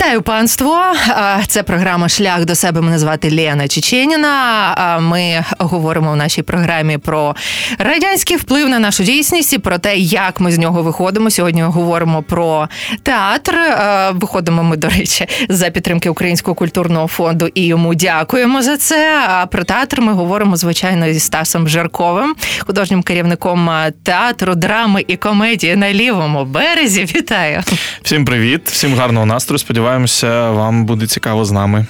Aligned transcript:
Вітаю 0.00 0.22
панство! 0.22 0.82
Це 1.46 1.62
програма 1.62 2.08
Шлях 2.08 2.44
до 2.44 2.54
себе. 2.54 2.80
Мене 2.80 2.98
звати 2.98 3.36
Лена 3.36 3.68
Чеченіна. 3.68 4.98
Ми 5.00 5.44
говоримо 5.58 6.12
в 6.12 6.16
нашій 6.16 6.42
програмі 6.42 6.98
про 6.98 7.36
радянський 7.78 8.36
вплив 8.36 8.68
на 8.68 8.78
нашу 8.78 9.02
дійсність 9.02 9.52
і 9.52 9.58
про 9.58 9.78
те, 9.78 9.96
як 9.96 10.40
ми 10.40 10.52
з 10.52 10.58
нього 10.58 10.82
виходимо. 10.82 11.30
Сьогодні 11.30 11.62
говоримо 11.62 12.22
про 12.22 12.68
театр. 13.02 13.54
Виходимо 14.12 14.62
ми, 14.62 14.76
до 14.76 14.88
речі, 14.88 15.26
за 15.48 15.70
підтримки 15.70 16.10
Українського 16.10 16.54
культурного 16.54 17.06
фонду 17.06 17.48
і 17.54 17.66
йому 17.66 17.94
дякуємо 17.94 18.62
за 18.62 18.76
це. 18.76 19.20
А 19.28 19.46
про 19.46 19.64
театр 19.64 20.00
ми 20.00 20.12
говоримо 20.12 20.56
звичайно 20.56 21.12
зі 21.12 21.20
Стасом 21.20 21.68
Жарковим, 21.68 22.34
художнім 22.58 23.02
керівником 23.02 23.70
театру, 24.02 24.54
драми 24.54 25.04
і 25.08 25.16
комедії 25.16 25.76
на 25.76 25.92
лівому 25.92 26.44
березі. 26.44 27.04
Вітаю! 27.16 27.62
Всім 28.02 28.24
привіт, 28.24 28.62
всім 28.64 28.94
гарного 28.94 29.26
настрою. 29.26 29.58
Сподіваємося, 29.90 30.50
вам 30.50 30.84
буде 30.84 31.06
цікаво 31.06 31.44
з 31.44 31.52
нами. 31.52 31.86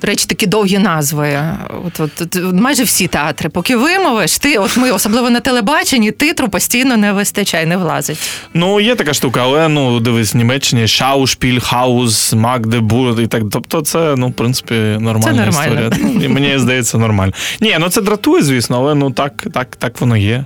До 0.00 0.06
речі, 0.06 0.26
такі 0.26 0.46
довгі 0.46 0.78
назви. 0.78 1.38
От, 1.86 2.00
от, 2.00 2.36
от 2.36 2.54
майже 2.54 2.82
всі 2.82 3.06
театри. 3.06 3.48
Поки 3.48 3.76
вимовиш, 3.76 4.38
ти 4.38 4.58
от 4.58 4.76
ми 4.76 4.90
особливо 4.90 5.30
на 5.30 5.40
телебаченні, 5.40 6.10
титру 6.10 6.48
постійно 6.48 6.96
не 6.96 7.12
вистачає, 7.12 7.66
не 7.66 7.76
влазить. 7.76 8.18
Ну 8.54 8.80
є 8.80 8.94
така 8.94 9.14
штука, 9.14 9.40
але 9.42 9.68
ну 9.68 10.00
дивись, 10.00 10.34
в 10.34 10.36
Німеччині 10.36 10.88
Шаушпіль, 10.88 11.60
Хаус, 11.60 12.32
Магдебург 12.32 13.20
і 13.20 13.26
так. 13.26 13.42
Тобто, 13.52 13.80
це 13.80 14.14
ну 14.16 14.28
в 14.28 14.32
принципі 14.32 14.74
нормальна 14.74 15.22
це 15.22 15.32
нормально. 15.32 15.90
історія. 15.92 16.24
І 16.24 16.28
мені 16.28 16.58
здається, 16.58 16.98
нормально. 16.98 17.32
Ні, 17.60 17.76
ну 17.80 17.88
це 17.88 18.00
дратує, 18.02 18.42
звісно, 18.42 18.76
але 18.76 18.94
ну 18.94 19.10
так, 19.10 19.46
так, 19.52 19.76
так 19.76 20.00
воно 20.00 20.16
є. 20.16 20.44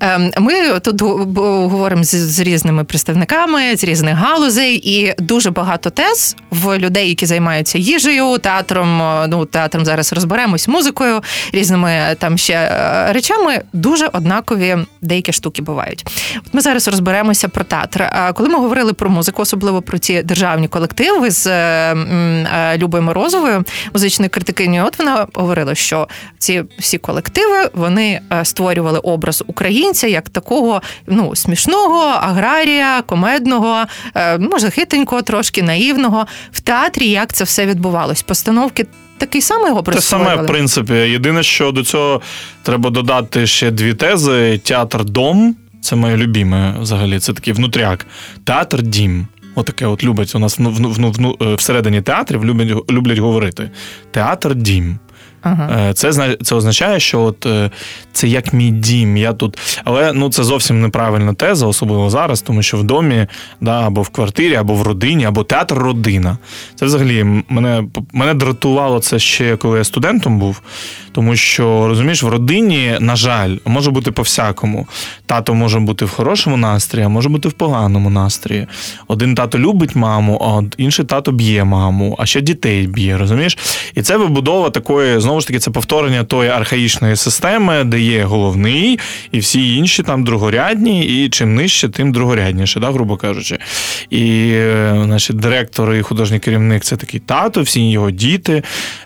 Ем, 0.00 0.30
ми 0.38 0.80
тут 0.80 1.02
говоримо 1.02 2.04
з 2.04 2.40
різними 2.40 2.84
представниками 2.84 3.76
з 3.76 3.84
різних 3.84 4.14
галузей, 4.14 4.80
і 4.98 5.14
дуже 5.18 5.50
багато 5.50 5.90
тез 5.90 6.36
в 6.50 6.78
людей, 6.78 7.08
які 7.08 7.26
займаються 7.26 7.78
їжею, 7.78 8.38
театром. 8.38 9.02
Ну 9.28 9.44
театром 9.44 9.84
зараз 9.84 10.12
розберемось, 10.12 10.68
музикою, 10.68 11.20
різними 11.52 12.16
там 12.18 12.38
ще 12.38 12.54
е, 12.54 13.12
речами. 13.12 13.62
Дуже 13.72 14.06
однакові 14.12 14.76
деякі 15.00 15.32
штуки 15.32 15.62
бувають. 15.62 16.04
От 16.46 16.54
ми 16.54 16.60
зараз 16.60 16.88
розберемося 16.88 17.48
про 17.48 17.64
театр. 17.64 18.12
Коли 18.34 18.48
ми 18.48 18.58
говорили 18.58 18.92
про 18.92 19.10
музику, 19.10 19.42
особливо 19.42 19.82
про 19.82 19.98
ці 19.98 20.22
державні 20.22 20.68
колективи 20.68 21.30
з 21.30 21.46
е, 21.46 21.52
е, 21.52 22.78
Любою 22.78 23.02
Морозовою, 23.02 23.64
музичною 23.94 24.30
критикиною, 24.30 24.84
от 24.86 24.98
вона 24.98 25.26
говорила, 25.34 25.74
що 25.74 26.08
ці 26.38 26.64
всі 26.78 26.98
колективи 26.98 27.70
вони 27.74 28.20
створювали 28.42 28.98
образ 28.98 29.31
образ 29.32 29.44
українця 29.46 30.06
як 30.06 30.28
такого 30.28 30.82
ну 31.06 31.36
смішного 31.36 32.00
аграрія, 32.00 33.02
комедного, 33.02 33.84
може 34.38 34.70
хитенького, 34.70 35.22
трошки 35.22 35.62
наївного 35.62 36.26
в 36.52 36.60
театрі. 36.60 37.08
Як 37.08 37.32
це 37.32 37.44
все 37.44 37.66
відбувалось? 37.66 38.22
Постановки. 38.22 38.86
Такий 39.18 39.40
самий 39.40 39.72
образ 39.72 39.96
Те 39.96 40.02
саме, 40.02 40.36
в 40.36 40.46
принципі. 40.46 40.92
Єдине, 40.92 41.42
що 41.42 41.72
до 41.72 41.84
цього 41.84 42.20
треба 42.62 42.90
додати 42.90 43.46
ще 43.46 43.70
дві 43.70 43.94
тези: 43.94 44.60
театр 44.64 45.04
дом 45.04 45.56
це 45.80 45.96
моє 45.96 46.16
любіме 46.16 46.74
взагалі. 46.80 47.18
Це 47.18 47.32
такий 47.32 47.52
внутряк. 47.52 48.06
Театр 48.44 48.82
дім. 48.82 49.26
Отаке 49.54 49.86
от 49.86 50.04
любить 50.04 50.34
у 50.34 50.38
нас 50.38 50.58
в, 50.58 50.62
в, 50.62 51.10
в, 51.10 51.42
е, 51.42 51.54
всередині 51.54 52.02
театрів 52.02 52.44
люблять 52.44 52.90
люблять 52.90 53.18
говорити. 53.18 53.70
Театр 54.10 54.54
дім. 54.54 54.98
Ага. 55.42 55.92
Це 55.94 56.36
це 56.42 56.54
означає, 56.54 57.00
що 57.00 57.22
от 57.22 57.46
е, 57.46 57.70
це 58.12 58.28
як 58.28 58.52
мій 58.52 58.70
дім. 58.70 59.16
Я 59.16 59.32
тут, 59.32 59.58
але 59.84 60.12
ну 60.12 60.30
це 60.30 60.44
зовсім 60.44 60.80
неправильна 60.80 61.34
теза, 61.34 61.66
особливо 61.66 62.10
зараз, 62.10 62.42
тому 62.42 62.62
що 62.62 62.76
в 62.76 62.84
домі, 62.84 63.26
да, 63.60 63.86
або 63.86 64.02
в 64.02 64.08
квартирі, 64.08 64.54
або 64.54 64.74
в 64.74 64.82
родині, 64.82 65.24
або 65.24 65.44
театр 65.44 65.74
родина. 65.74 66.38
Це 66.74 66.86
взагалі 66.86 67.42
мене 67.48 67.84
мене 68.12 68.34
дратувало 68.34 69.00
це 69.00 69.18
ще 69.18 69.56
коли 69.56 69.78
я 69.78 69.84
студентом 69.84 70.38
був. 70.38 70.62
Тому 71.12 71.36
що 71.36 71.88
розумієш, 71.88 72.22
в 72.22 72.28
родині, 72.28 72.96
на 73.00 73.16
жаль, 73.16 73.56
може 73.64 73.90
бути 73.90 74.10
по-всякому. 74.10 74.86
Тато 75.26 75.54
може 75.54 75.80
бути 75.80 76.04
в 76.04 76.10
хорошому 76.10 76.56
настрої, 76.56 77.06
а 77.06 77.08
може 77.08 77.28
бути 77.28 77.48
в 77.48 77.52
поганому 77.52 78.10
настрої. 78.10 78.66
Один 79.08 79.34
тато 79.34 79.58
любить 79.58 79.96
маму, 79.96 80.38
а 80.44 80.82
інший 80.82 81.04
тато 81.04 81.32
б'є 81.32 81.64
маму, 81.64 82.16
а 82.18 82.26
ще 82.26 82.40
дітей 82.40 82.86
б'є. 82.86 83.18
Розумієш? 83.18 83.58
І 83.94 84.02
це 84.02 84.16
вибудова 84.16 84.70
такої 84.70 85.20
знову 85.20 85.31
ж 85.40 85.46
таки 85.46 85.58
це 85.58 85.70
повторення 85.70 86.24
тої 86.24 86.50
архаїчної 86.50 87.16
системи, 87.16 87.84
де 87.84 88.00
є 88.00 88.24
головний, 88.24 88.98
і 89.32 89.38
всі 89.38 89.76
інші 89.76 90.02
там 90.02 90.24
другорядні, 90.24 91.24
і 91.24 91.28
чим 91.28 91.54
нижче, 91.54 91.88
тим 91.88 92.12
другорядніше, 92.12 92.80
да, 92.80 92.90
грубо 92.90 93.16
кажучи. 93.16 93.58
І 94.10 94.50
е, 94.52 95.00
значить, 95.04 95.36
директор 95.36 95.94
і 95.94 96.02
художній 96.02 96.38
керівник 96.38 96.84
це 96.84 96.96
такий 96.96 97.20
тато, 97.20 97.62
всі 97.62 97.90
його 97.90 98.10
діти. 98.10 98.62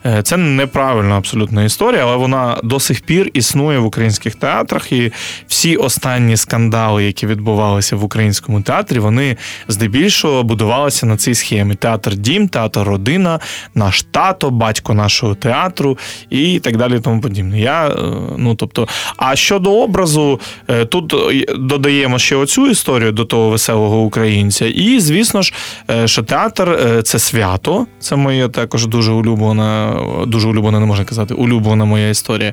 Е, 0.06 0.22
це 0.22 0.36
неправильна 0.36 1.16
абсолютно 1.16 1.64
історія, 1.64 2.02
але 2.02 2.16
вона 2.16 2.60
до 2.64 2.80
сих 2.80 3.00
пір 3.00 3.30
існує 3.32 3.78
в 3.78 3.84
українських 3.84 4.34
театрах. 4.34 4.92
І 4.92 5.12
всі 5.46 5.76
останні 5.76 6.36
скандали, 6.36 7.04
які 7.04 7.26
відбувалися 7.26 7.96
в 7.96 8.04
українському 8.04 8.62
театрі, 8.62 8.98
вони 8.98 9.36
здебільшого 9.68 10.42
будувалися 10.42 11.06
на 11.06 11.16
цій 11.16 11.34
схемі: 11.34 11.74
театр 11.74 12.14
дім, 12.14 12.48
театр 12.48 12.80
родина, 12.80 13.40
наш 13.74 14.02
тато, 14.02 14.50
батько 14.50 14.94
нашого 14.94 15.34
театру 15.34 15.98
і 16.30 16.58
так 16.58 16.76
далі, 16.76 17.00
тому 17.00 17.20
подібне. 17.20 17.60
Я, 17.60 17.88
е, 17.88 17.92
ну 18.36 18.54
тобто, 18.54 18.88
а 19.16 19.36
щодо 19.36 19.72
образу, 19.72 20.40
е, 20.68 20.84
тут 20.84 21.14
додаємо 21.58 22.18
ще 22.18 22.36
оцю 22.36 22.70
історію 22.70 23.12
до 23.12 23.24
того 23.24 23.50
веселого 23.50 24.02
українця. 24.02 24.66
І, 24.66 25.00
звісно 25.00 25.42
ж, 25.42 25.54
е, 25.90 26.08
що 26.08 26.22
театр 26.22 26.78
це 27.04 27.18
свято. 27.18 27.86
Це 27.98 28.16
моє 28.16 28.48
також 28.48 28.86
дуже 28.86 29.12
улюблена, 29.12 30.00
дуже 30.26 30.48
улюблена, 30.48 30.80
не 30.80 30.86
можна 30.86 31.04
казати, 31.04 31.34
улюблена 31.34 31.84
моя 31.84 32.08
історія. 32.08 32.52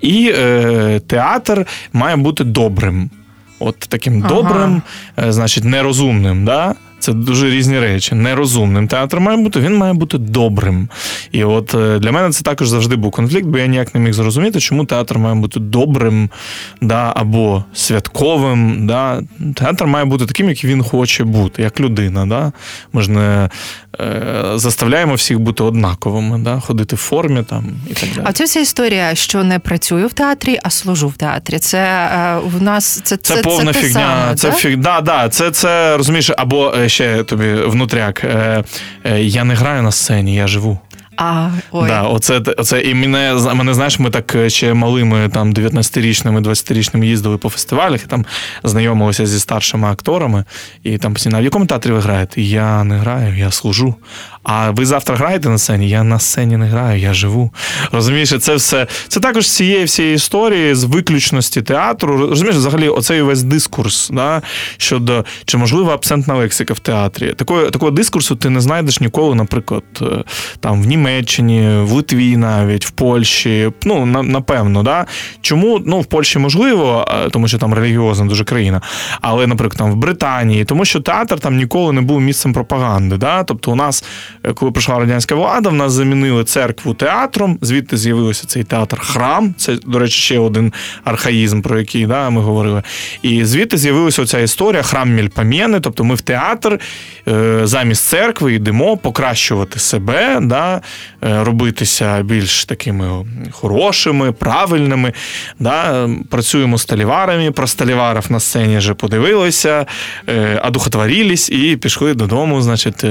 І 0.00 0.32
е, 0.38 1.00
театр 1.06 1.66
має 1.92 2.16
бути 2.16 2.44
добрим. 2.44 3.10
От 3.62 3.78
таким 3.78 4.24
ага. 4.24 4.34
добрим, 4.34 4.82
значить, 5.16 5.64
нерозумним. 5.64 6.44
Да? 6.44 6.74
Це 7.00 7.12
дуже 7.12 7.50
різні 7.50 7.80
речі. 7.80 8.14
Нерозумним 8.14 8.88
театр 8.88 9.20
має 9.20 9.38
бути, 9.38 9.60
він 9.60 9.76
має 9.76 9.92
бути 9.92 10.18
добрим. 10.18 10.88
І 11.32 11.44
от 11.44 11.74
е, 11.74 11.98
для 11.98 12.12
мене 12.12 12.30
це 12.30 12.42
також 12.42 12.68
завжди 12.68 12.96
був 12.96 13.10
конфлікт, 13.10 13.46
бо 13.46 13.58
я 13.58 13.66
ніяк 13.66 13.94
не 13.94 14.00
міг 14.00 14.12
зрозуміти, 14.12 14.60
чому 14.60 14.84
театр 14.84 15.18
має 15.18 15.34
бути 15.34 15.60
добрим 15.60 16.30
да, 16.80 17.12
або 17.16 17.64
святковим. 17.74 18.86
Да. 18.86 19.22
Театр 19.54 19.86
має 19.86 20.04
бути 20.04 20.26
таким, 20.26 20.48
як 20.48 20.64
він 20.64 20.82
хоче 20.82 21.24
бути, 21.24 21.62
як 21.62 21.80
людина. 21.80 22.26
Да. 22.26 22.52
Ми 22.92 23.02
ж 23.02 23.10
не 23.10 23.48
заставляємо 24.54 25.14
всіх 25.14 25.38
бути 25.38 25.62
однаковими, 25.62 26.38
да, 26.38 26.60
ходити 26.60 26.96
в 26.96 26.98
формі 26.98 27.42
там 27.42 27.64
і 27.90 27.94
так 27.94 28.08
далі. 28.14 28.24
А 28.28 28.32
це 28.32 28.44
вся 28.44 28.60
історія, 28.60 29.14
що 29.14 29.44
не 29.44 29.58
працюю 29.58 30.06
в 30.06 30.12
театрі, 30.12 30.58
а 30.62 30.70
служу 30.70 31.08
в 31.08 31.12
театрі. 31.12 31.58
Це 31.58 31.78
е, 31.78 32.38
в 32.44 32.62
нас 32.62 33.00
це 33.04 33.16
це, 33.16 33.34
це 33.34 33.42
повна 33.42 33.72
це 33.72 33.80
фігня. 33.80 33.92
Саме, 33.92 34.34
це 34.34 34.52
фіг... 34.52 34.76
да, 34.76 35.00
да, 35.00 35.28
це, 35.28 35.50
це 35.50 35.96
розумієш, 35.96 36.30
або 36.36 36.74
е, 36.78 36.88
ще 36.88 37.24
тобі 37.24 37.52
внутряк. 37.52 38.24
Е, 38.24 38.64
е, 39.04 39.20
я 39.20 39.44
не 39.44 39.54
граю 39.54 39.82
на 39.82 39.92
сцені, 39.92 40.34
я 40.34 40.46
живу. 40.46 40.78
А, 41.16 41.50
ой. 41.70 41.88
Да, 41.88 42.02
оце, 42.02 42.38
оце, 42.56 42.80
І 42.80 42.94
мене, 42.94 43.34
мене, 43.54 43.74
знаєш, 43.74 43.98
ми 43.98 44.10
так 44.10 44.34
е, 44.34 44.50
ще 44.50 44.74
малими 44.74 45.28
там 45.28 45.52
19-річними, 45.52 46.40
20-річними 46.40 47.04
їздили 47.04 47.36
по 47.36 47.48
фестивалях 47.48 48.02
і 48.04 48.06
там 48.06 48.26
знайомилися 48.64 49.26
зі 49.26 49.40
старшими 49.40 49.88
акторами. 49.88 50.44
І 50.82 50.98
там 50.98 51.12
постійно, 51.12 51.40
в 51.40 51.44
якому 51.44 51.66
театрі 51.66 51.92
ви 51.92 52.00
граєте? 52.00 52.42
Я 52.42 52.84
не 52.84 52.96
граю, 52.96 53.36
я 53.36 53.50
служу. 53.50 53.94
А 54.42 54.70
ви 54.70 54.86
завтра 54.86 55.16
граєте 55.16 55.48
на 55.48 55.58
сцені? 55.58 55.88
Я 55.88 56.02
на 56.02 56.18
сцені 56.18 56.56
не 56.56 56.66
граю, 56.66 57.00
я 57.00 57.14
живу. 57.14 57.50
Розумієш, 57.92 58.34
це 58.40 58.54
все. 58.54 58.86
Це 59.08 59.20
також 59.20 59.48
з 59.48 59.56
цієї 59.56 59.84
всієї 59.84 60.14
історії, 60.14 60.74
з 60.74 60.84
виключності 60.84 61.62
театру. 61.62 62.26
Розумієш, 62.26 62.56
взагалі, 62.56 62.88
оцей 62.88 63.22
весь 63.22 63.42
дискурс 63.42 64.10
да, 64.12 64.42
щодо 64.76 65.24
чи 65.44 65.56
можлива 65.56 65.94
абсентна 65.94 66.34
лексика 66.34 66.74
в 66.74 66.78
театрі. 66.78 67.32
Такого 67.32 67.70
такого 67.70 67.90
дискурсу 67.90 68.36
ти 68.36 68.50
не 68.50 68.60
знайдеш 68.60 69.00
ніколи, 69.00 69.34
наприклад, 69.34 69.84
е, 70.02 70.04
там 70.60 70.82
в 70.82 70.86
Німеччині, 70.86 71.09
в 71.84 71.92
Литві, 71.92 72.36
навіть 72.36 72.86
в 72.86 72.90
Польщі. 72.90 73.72
Ну, 73.84 74.06
на, 74.06 74.22
напевно, 74.22 74.82
да. 74.82 75.06
Чому 75.40 75.80
ну, 75.86 76.00
в 76.00 76.06
Польщі 76.06 76.38
можливо, 76.38 77.08
тому 77.30 77.48
що 77.48 77.58
там 77.58 77.74
релігіозна 77.74 78.26
дуже 78.26 78.44
країна, 78.44 78.80
але, 79.20 79.46
наприклад, 79.46 79.78
там 79.78 79.92
в 79.92 79.96
Британії, 79.96 80.64
тому 80.64 80.84
що 80.84 81.00
театр 81.00 81.40
там 81.40 81.56
ніколи 81.56 81.92
не 81.92 82.00
був 82.00 82.20
місцем 82.20 82.52
пропаганди. 82.52 83.16
Да? 83.16 83.44
Тобто, 83.44 83.72
у 83.72 83.74
нас 83.74 84.04
Е, 84.44 84.52
коли 84.52 84.72
прийшла 84.72 84.98
радянська 84.98 85.34
влада, 85.34 85.70
в 85.70 85.74
нас 85.74 85.92
замінили 85.92 86.44
церкву 86.44 86.94
театром. 86.94 87.58
Звідти 87.62 87.96
з'явився 87.96 88.46
цей 88.46 88.64
театр-храм. 88.64 89.54
Це, 89.56 89.76
до 89.86 89.98
речі, 89.98 90.20
ще 90.20 90.38
один 90.38 90.72
архаїзм, 91.04 91.62
про 91.62 91.78
який 91.78 92.06
да, 92.06 92.30
ми 92.30 92.40
говорили. 92.40 92.82
І 93.22 93.44
звідти 93.44 93.76
з'явилася 93.76 94.26
ця 94.26 94.38
історія 94.38 94.82
храм 94.82 95.10
Мільпам'єни. 95.14 95.80
Тобто 95.80 96.04
ми 96.04 96.14
в 96.14 96.20
театр 96.20 96.80
е, 97.28 97.60
замість 97.64 98.04
церкви 98.04 98.54
йдемо 98.54 98.96
покращувати 98.96 99.78
себе, 99.78 100.38
да, 100.42 100.80
робитися 101.20 102.22
більш 102.22 102.64
такими 102.64 103.26
хорошими, 103.50 104.32
правильними. 104.32 105.12
Да? 105.58 106.08
Працюємо 106.30 106.78
з 106.78 106.84
таліварами, 106.84 107.50
про 107.50 107.66
сталіварів 107.66 108.32
на 108.32 108.40
сцені 108.40 108.78
вже 108.78 108.94
подивилися, 108.94 109.86
е, 110.28 110.62
одухотворились 110.64 111.50
і 111.50 111.76
пішли 111.76 112.14
додому, 112.14 112.62
значить, 112.62 113.04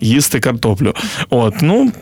їсти 0.00 0.40
картоплю. 0.40 0.94
От, 1.30 1.54
ну, 1.62 1.92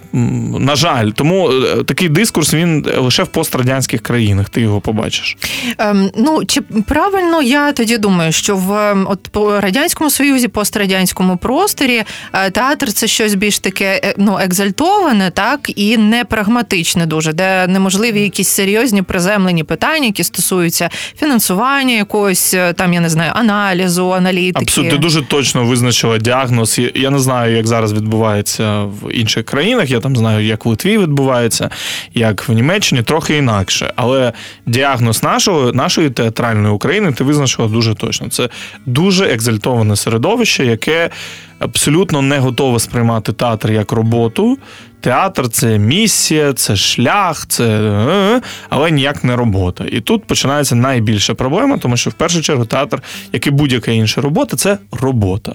На 0.58 0.76
жаль, 0.76 1.10
тому 1.10 1.50
такий 1.86 2.08
дискурс 2.08 2.54
він 2.54 2.86
лише 2.98 3.22
в 3.22 3.26
пострадянських 3.26 4.00
країнах, 4.02 4.48
ти 4.48 4.60
його 4.60 4.80
побачиш. 4.80 5.36
Ем, 5.78 6.10
ну, 6.16 6.44
Чи 6.44 6.60
правильно 6.60 7.42
я 7.42 7.72
тоді 7.72 7.98
думаю, 7.98 8.32
що 8.32 8.56
в 8.56 8.72
ем, 8.72 9.06
от 9.10 9.28
по 9.28 9.60
радянському 9.60 10.10
союзі, 10.10 10.48
пострадянському 10.48 11.36
просторі 11.36 12.04
е, 12.32 12.50
театр 12.50 12.92
це 12.92 13.06
щось 13.06 13.34
більш 13.34 13.58
таке 13.58 14.00
е, 14.04 14.14
ну, 14.18 14.38
екзальтоване, 14.56 15.30
так 15.30 15.60
і 15.76 15.96
не 15.96 16.24
прагматичне 16.24 17.06
дуже, 17.06 17.32
де 17.32 17.66
неможливі 17.66 18.20
якісь 18.22 18.48
серйозні 18.48 19.02
приземлені 19.02 19.64
питання, 19.64 20.06
які 20.06 20.24
стосуються 20.24 20.90
фінансування 21.18 21.94
якогось 21.94 22.54
е, 22.54 22.72
там, 22.72 22.92
я 22.92 23.00
не 23.00 23.08
знаю, 23.08 23.32
аналізу, 23.34 24.10
аналітики. 24.10 24.64
Абсолютно 24.64 24.96
ти 24.96 25.02
дуже 25.02 25.22
точно 25.22 25.64
визначила 25.64 26.18
діагноз. 26.18 26.80
Я 26.94 27.10
не 27.10 27.18
знаю, 27.18 27.56
як 27.56 27.66
зараз 27.66 27.92
відбувається 27.92 28.82
в 28.82 29.12
інших 29.12 29.44
країнах. 29.44 29.90
Я 29.90 30.00
там 30.00 30.16
знаю, 30.16 30.46
як 30.46 30.64
в 30.64 30.68
Литві 30.68 30.98
відбувається, 30.98 31.70
як 32.14 32.48
в 32.48 32.52
Німеччині, 32.52 33.02
трохи 33.02 33.36
інакше. 33.36 33.92
Але 33.96 34.32
діагноз 34.66 35.22
нашого, 35.22 35.72
нашої 35.72 36.10
театральної 36.10 36.74
України 36.74 37.12
ти 37.12 37.24
визначила 37.24 37.68
дуже 37.68 37.94
точно. 37.94 38.28
Це 38.28 38.48
дуже 38.86 39.24
екзальтоване 39.24 39.96
середовище, 39.96 40.66
яке 40.66 41.10
абсолютно 41.58 42.22
не 42.22 42.38
готове 42.38 42.78
сприймати 42.78 43.32
театр 43.32 43.72
як 43.72 43.92
роботу. 43.92 44.58
Театр 45.00 45.48
це 45.48 45.78
місія, 45.78 46.52
це 46.52 46.76
шлях, 46.76 47.46
це 47.46 47.64
е, 47.66 48.40
але 48.68 48.90
ніяк 48.90 49.24
не 49.24 49.36
робота. 49.36 49.84
І 49.92 50.00
тут 50.00 50.24
починається 50.24 50.74
найбільша 50.74 51.34
проблема, 51.34 51.78
тому 51.78 51.96
що 51.96 52.10
в 52.10 52.12
першу 52.12 52.42
чергу 52.42 52.64
театр, 52.64 53.02
як 53.32 53.46
і 53.46 53.50
будь-яка 53.50 53.90
інша 53.90 54.20
робота, 54.20 54.56
це 54.56 54.78
робота. 54.92 55.54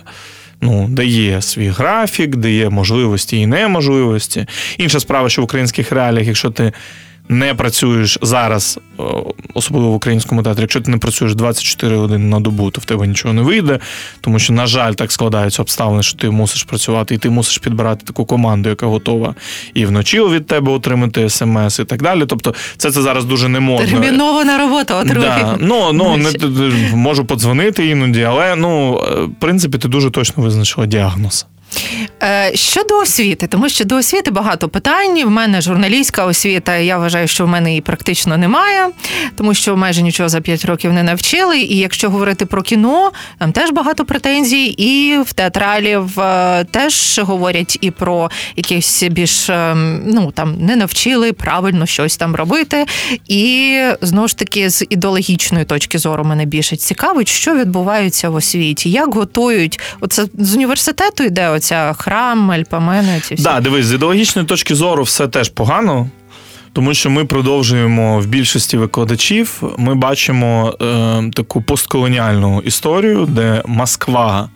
Ну, 0.62 0.88
дає 0.90 1.42
свій 1.42 1.68
графік, 1.68 2.36
дає 2.36 2.70
можливості 2.70 3.38
і 3.38 3.48
неможливості. 3.48 4.46
Інша 4.78 5.00
справа, 5.00 5.30
що 5.30 5.42
в 5.42 5.46
українських 5.46 5.92
реаліях, 5.92 6.28
якщо 6.28 6.50
ти 6.50 6.74
не 7.32 7.54
працюєш 7.54 8.18
зараз, 8.22 8.80
особливо 9.54 9.92
в 9.92 9.96
українському 9.96 10.44
театрі, 10.44 10.62
якщо 10.62 10.82
ти 10.82 10.92
не 10.92 10.98
працюєш 10.98 11.36
24 11.36 11.98
години 11.98 12.26
на 12.26 12.40
добу, 12.40 12.72
то 12.72 12.82
в 12.82 12.86
тебе 12.86 13.08
нічого 13.08 13.34
не 13.34 13.42
вийде, 13.42 13.80
тому 14.22 14.40
що, 14.40 14.54
на 14.54 14.68
жаль, 14.68 14.94
так 14.94 15.12
складаються 15.12 15.62
обставини, 15.62 16.04
що 16.04 16.18
ти 16.18 16.30
мусиш 16.30 16.64
працювати, 16.64 17.16
і 17.16 17.18
ти 17.18 17.30
мусиш 17.30 17.58
підбирати 17.58 18.06
таку 18.06 18.26
команду, 18.26 18.70
яка 18.70 18.86
готова 18.86 19.36
і 19.74 19.86
вночі 19.86 20.22
від 20.22 20.48
тебе 20.48 20.72
отримати 20.72 21.30
смс 21.30 21.80
і 21.80 21.86
так 21.86 22.02
далі. 22.02 22.26
Тобто, 22.26 22.54
це 22.78 22.92
це 22.92 23.02
зараз 23.02 23.26
дуже 23.26 23.50
не 23.50 23.60
модно. 23.60 23.88
Термінована 23.88 24.58
робота 24.58 25.00
отримати. 25.00 25.42
Да. 25.44 25.58
Ну, 25.60 25.94
ну 25.94 26.18
не 26.18 26.32
можу 26.96 27.26
подзвонити 27.26 27.88
іноді, 27.88 28.24
але 28.24 28.56
ну, 28.56 28.92
в 29.38 29.40
принципі, 29.40 29.78
ти 29.78 29.88
дуже 29.88 30.10
точно 30.10 30.44
визначила 30.44 30.88
діагноз. 30.88 31.46
Е, 32.24 32.52
щодо 32.56 32.98
освіти, 32.98 33.48
тому 33.48 33.70
що 33.70 33.86
до 33.86 33.96
освіти 33.96 34.32
багато 34.32 34.70
питань. 34.70 35.24
В 35.24 35.30
мене 35.30 35.62
журналістська 35.62 36.26
освіта. 36.26 36.76
Я 36.76 36.98
вважаю, 36.98 37.28
що 37.28 37.46
в 37.46 37.48
мене 37.48 37.70
її 37.70 37.82
практично 37.82 38.38
немає, 38.38 38.90
тому 39.36 39.54
що 39.54 39.78
майже 39.78 40.02
нічого 40.02 40.30
за 40.30 40.42
5 40.42 40.66
років 40.66 40.94
не 40.94 41.04
навчили. 41.04 41.60
І 41.60 41.78
якщо 41.78 42.10
говорити 42.10 42.46
про 42.46 42.62
кіно, 42.62 43.12
там 43.40 43.52
теж 43.52 43.72
багато 43.72 44.06
претензій, 44.06 44.66
і 44.66 45.18
в 45.22 45.34
театралів 45.34 46.20
е, 46.20 46.64
теж 46.64 47.20
говорять 47.24 47.78
і 47.82 47.92
про 47.92 48.32
якісь 48.56 49.04
більш 49.04 49.50
е, 49.50 49.76
ну 50.06 50.32
там 50.32 50.56
не 50.60 50.76
навчили 50.76 51.34
правильно 51.34 51.86
щось 51.86 52.18
там 52.18 52.36
робити. 52.36 52.86
І 53.28 53.80
знову 54.02 54.28
ж 54.28 54.38
таки, 54.38 54.70
з 54.70 54.86
ідеологічної 54.90 55.66
точки 55.66 55.98
зору 55.98 56.24
мене 56.24 56.46
більше 56.46 56.76
цікавить, 56.76 57.28
що 57.28 57.56
відбувається 57.56 58.30
в 58.30 58.36
освіті, 58.36 58.90
як 58.90 59.16
готують 59.16 59.80
оце 60.00 60.26
з 60.38 60.56
університету 60.56 61.24
йде 61.24 61.50
оця 61.62 61.94
храм, 61.94 62.52
ельпамени. 62.52 63.22
Ці 63.24 63.36
всі. 63.36 63.44
Да, 63.44 63.60
дивись, 63.60 63.86
з 63.86 63.94
ідеологічної 63.94 64.48
точки 64.48 64.76
зору 64.76 65.04
все 65.04 65.28
теж 65.28 65.50
погано. 65.50 66.10
Тому 66.74 66.94
що 66.94 67.10
ми 67.10 67.26
продовжуємо 67.26 68.20
в 68.20 68.26
більшості 68.26 68.78
викладачів. 68.78 69.64
Ми 69.78 69.96
бачимо 69.96 70.76
е, 70.82 71.32
таку 71.34 71.62
постколоніальну 71.62 72.62
історію, 72.62 73.26
де 73.26 73.64
Москва 73.66 74.50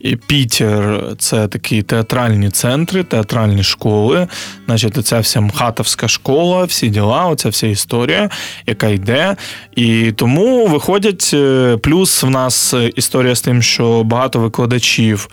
і 0.00 0.16
Пітер 0.16 1.02
це 1.18 1.48
такі 1.48 1.82
театральні 1.82 2.50
центри, 2.50 3.04
театральні 3.04 3.62
школи. 3.62 4.28
Значить, 4.66 5.06
ця 5.06 5.20
вся 5.20 5.40
мхатовська 5.40 6.08
школа, 6.08 6.64
всі 6.64 6.88
діла, 6.88 7.26
оця 7.26 7.48
вся 7.48 7.66
історія, 7.66 8.30
яка 8.66 8.88
йде. 8.88 9.36
І 9.76 10.12
тому 10.12 10.66
виходять 10.66 11.30
е, 11.34 11.76
плюс 11.82 12.22
в 12.22 12.30
нас 12.30 12.74
історія 12.96 13.34
з 13.34 13.40
тим, 13.40 13.62
що 13.62 14.04
багато 14.04 14.38
викладачів. 14.38 15.28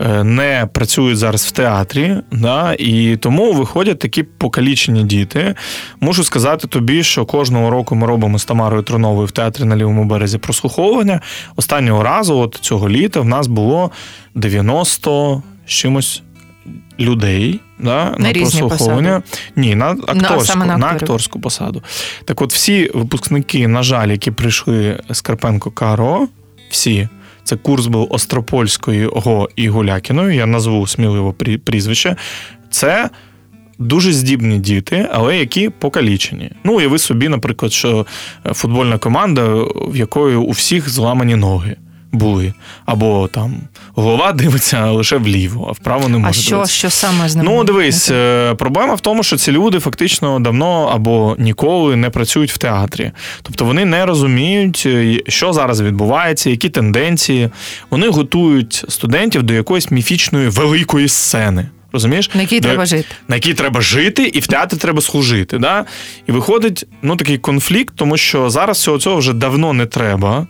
Е, 0.00 0.24
не 0.24 0.68
працюють 0.72 1.18
зараз 1.18 1.46
в 1.46 1.50
театрі, 1.50 2.16
да, 2.32 2.76
і 2.78 3.16
тому 3.16 3.52
виходять 3.52 3.98
такі 3.98 4.22
покалічені 4.22 5.04
діти. 5.04 5.54
Можу 6.00 6.24
сказати 6.24 6.68
тобі, 6.68 7.02
що 7.02 7.26
кожного 7.26 7.70
року 7.70 7.94
ми 7.94 8.06
робимо 8.06 8.38
з 8.38 8.44
Тамарою 8.44 8.82
Троновою 8.82 9.26
в 9.26 9.30
театрі 9.30 9.64
на 9.64 9.76
лівому 9.76 10.04
березі 10.04 10.38
прослуховування. 10.38 11.20
Останнього 11.56 12.02
разу, 12.02 12.38
от 12.38 12.58
цього 12.60 12.88
літа, 12.88 13.20
в 13.20 13.24
нас 13.24 13.46
було 13.46 13.90
90 14.34 15.42
чимось. 15.66 16.22
Людей 17.00 17.60
да, 17.78 18.14
на, 18.18 18.28
на 18.28 18.32
прослуховування. 18.32 19.22
Ні, 19.56 19.74
на 19.74 19.86
акторську 19.90 20.58
на, 20.58 20.78
на 20.78 20.86
акторську 20.86 21.40
посаду. 21.40 21.82
Так 22.24 22.42
от 22.42 22.52
всі 22.52 22.90
випускники, 22.94 23.68
на 23.68 23.82
жаль, 23.82 24.08
які 24.08 24.30
прийшли 24.30 25.00
з 25.10 25.20
Карпенко 25.20 25.70
Каро, 25.70 26.28
всі 26.70 27.08
це 27.44 27.56
курс 27.56 27.86
був 27.86 28.06
Остропольської 28.10 29.08
ГО 29.12 29.48
і 29.56 29.68
Гулякіною. 29.68 30.34
Я 30.34 30.46
назву 30.46 30.86
сміливо 30.86 31.34
прізвище. 31.64 32.16
Це. 32.70 33.10
Дуже 33.78 34.12
здібні 34.12 34.58
діти, 34.58 35.08
але 35.12 35.38
які 35.38 35.68
покалічені. 35.68 36.50
Ну, 36.64 36.76
уяви 36.76 36.98
собі, 36.98 37.28
наприклад, 37.28 37.72
що 37.72 38.06
футбольна 38.44 38.98
команда, 38.98 39.44
в 39.88 39.96
якої 39.96 40.36
у 40.36 40.50
всіх 40.50 40.88
зламані 40.88 41.36
ноги 41.36 41.76
були. 42.14 42.54
Або 42.86 43.28
там 43.28 43.54
голова 43.94 44.32
дивиться 44.32 44.90
лише 44.90 45.16
вліво, 45.16 45.66
а 45.68 45.72
вправо 45.72 46.08
не 46.08 46.18
може. 46.18 46.28
А 46.28 46.32
що 46.32 46.66
що 46.66 46.90
саме 46.90 47.28
з 47.28 47.36
ними? 47.36 47.50
Ну, 47.50 47.64
дивись, 47.64 48.10
е, 48.10 48.54
проблема 48.54 48.94
в 48.94 49.00
тому, 49.00 49.22
що 49.22 49.36
ці 49.36 49.52
люди 49.52 49.78
фактично 49.78 50.40
давно 50.40 50.90
або 50.94 51.36
ніколи 51.38 51.96
не 51.96 52.10
працюють 52.10 52.52
в 52.52 52.58
театрі. 52.58 53.12
Тобто 53.42 53.64
вони 53.64 53.84
не 53.84 54.06
розуміють, 54.06 54.82
е, 54.86 55.18
що 55.28 55.52
зараз 55.52 55.80
відбувається, 55.80 56.50
які 56.50 56.68
тенденції. 56.68 57.50
Вони 57.90 58.08
готують 58.08 58.84
студентів 58.88 59.42
до 59.42 59.54
якоїсь 59.54 59.90
міфічної 59.90 60.48
великої 60.48 61.08
сцени. 61.08 61.68
Розумієш? 61.94 62.30
На 62.34 62.40
якій 62.40 62.60
треба 62.60 62.86
жити. 62.86 63.08
На 63.28 63.34
якій 63.34 63.54
треба 63.54 63.80
жити, 63.80 64.22
і 64.22 64.40
в 64.40 64.46
театрі 64.46 64.76
треба 64.78 65.00
служити. 65.00 65.58
Да? 65.58 65.84
І 66.26 66.32
виходить 66.32 66.86
ну, 67.02 67.16
такий 67.16 67.38
конфлікт, 67.38 67.94
тому 67.96 68.16
що 68.16 68.50
зараз 68.50 68.82
цього 68.82 68.98
цього 68.98 69.16
вже 69.16 69.32
давно 69.32 69.72
не 69.72 69.86
треба. 69.86 70.46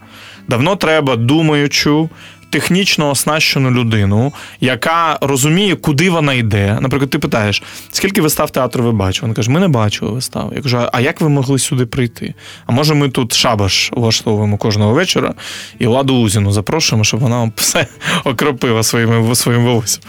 Давно 0.49 0.77
треба 0.77 1.17
думаючу, 1.17 2.11
технічно 2.55 3.11
оснащену 3.11 3.71
людину, 3.71 4.33
яка 4.61 5.19
розуміє, 5.21 5.77
куди 5.77 6.11
вона 6.11 6.33
йде. 6.35 6.79
Наприклад, 6.81 7.11
ти 7.11 7.19
питаєш, 7.19 7.63
скільки 7.91 8.21
вистав 8.21 8.51
театру 8.51 8.85
ви 8.85 8.93
бачили? 8.93 9.23
Вона 9.23 9.35
каже, 9.35 9.51
ми 9.51 9.61
не 9.61 9.69
бачили 9.69 10.11
вистав. 10.11 10.53
Я 10.57 10.63
кажу, 10.63 10.79
а 10.93 11.01
як 11.01 11.21
ви 11.21 11.29
могли 11.29 11.59
сюди 11.59 11.87
прийти? 11.87 12.35
А 12.67 12.73
може, 12.73 12.95
ми 12.95 13.09
тут 13.09 13.35
шабаш 13.35 13.91
влаштовуємо 13.93 14.57
кожного 14.57 14.93
вечора 14.93 15.35
і 15.79 15.87
Ладу 15.87 16.15
Лузіну 16.15 16.53
запрошуємо, 16.53 17.05
щоб 17.05 17.21
вона 17.21 17.53
все 17.57 17.87
окропила 18.25 18.83
своїм 18.83 19.35
своїм 19.35 19.65
волоссям. 19.65 20.03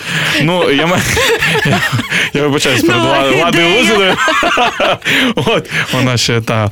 Ну, 0.43 0.71
я 0.71 1.01
я, 1.65 1.81
я 2.33 2.41
вибачаюсь 2.41 2.81
перед 2.81 3.01
Ладою 3.43 3.69
Лузіною. 3.77 4.15
От, 5.35 5.69
вона 5.93 6.17
ще 6.17 6.41
та. 6.41 6.71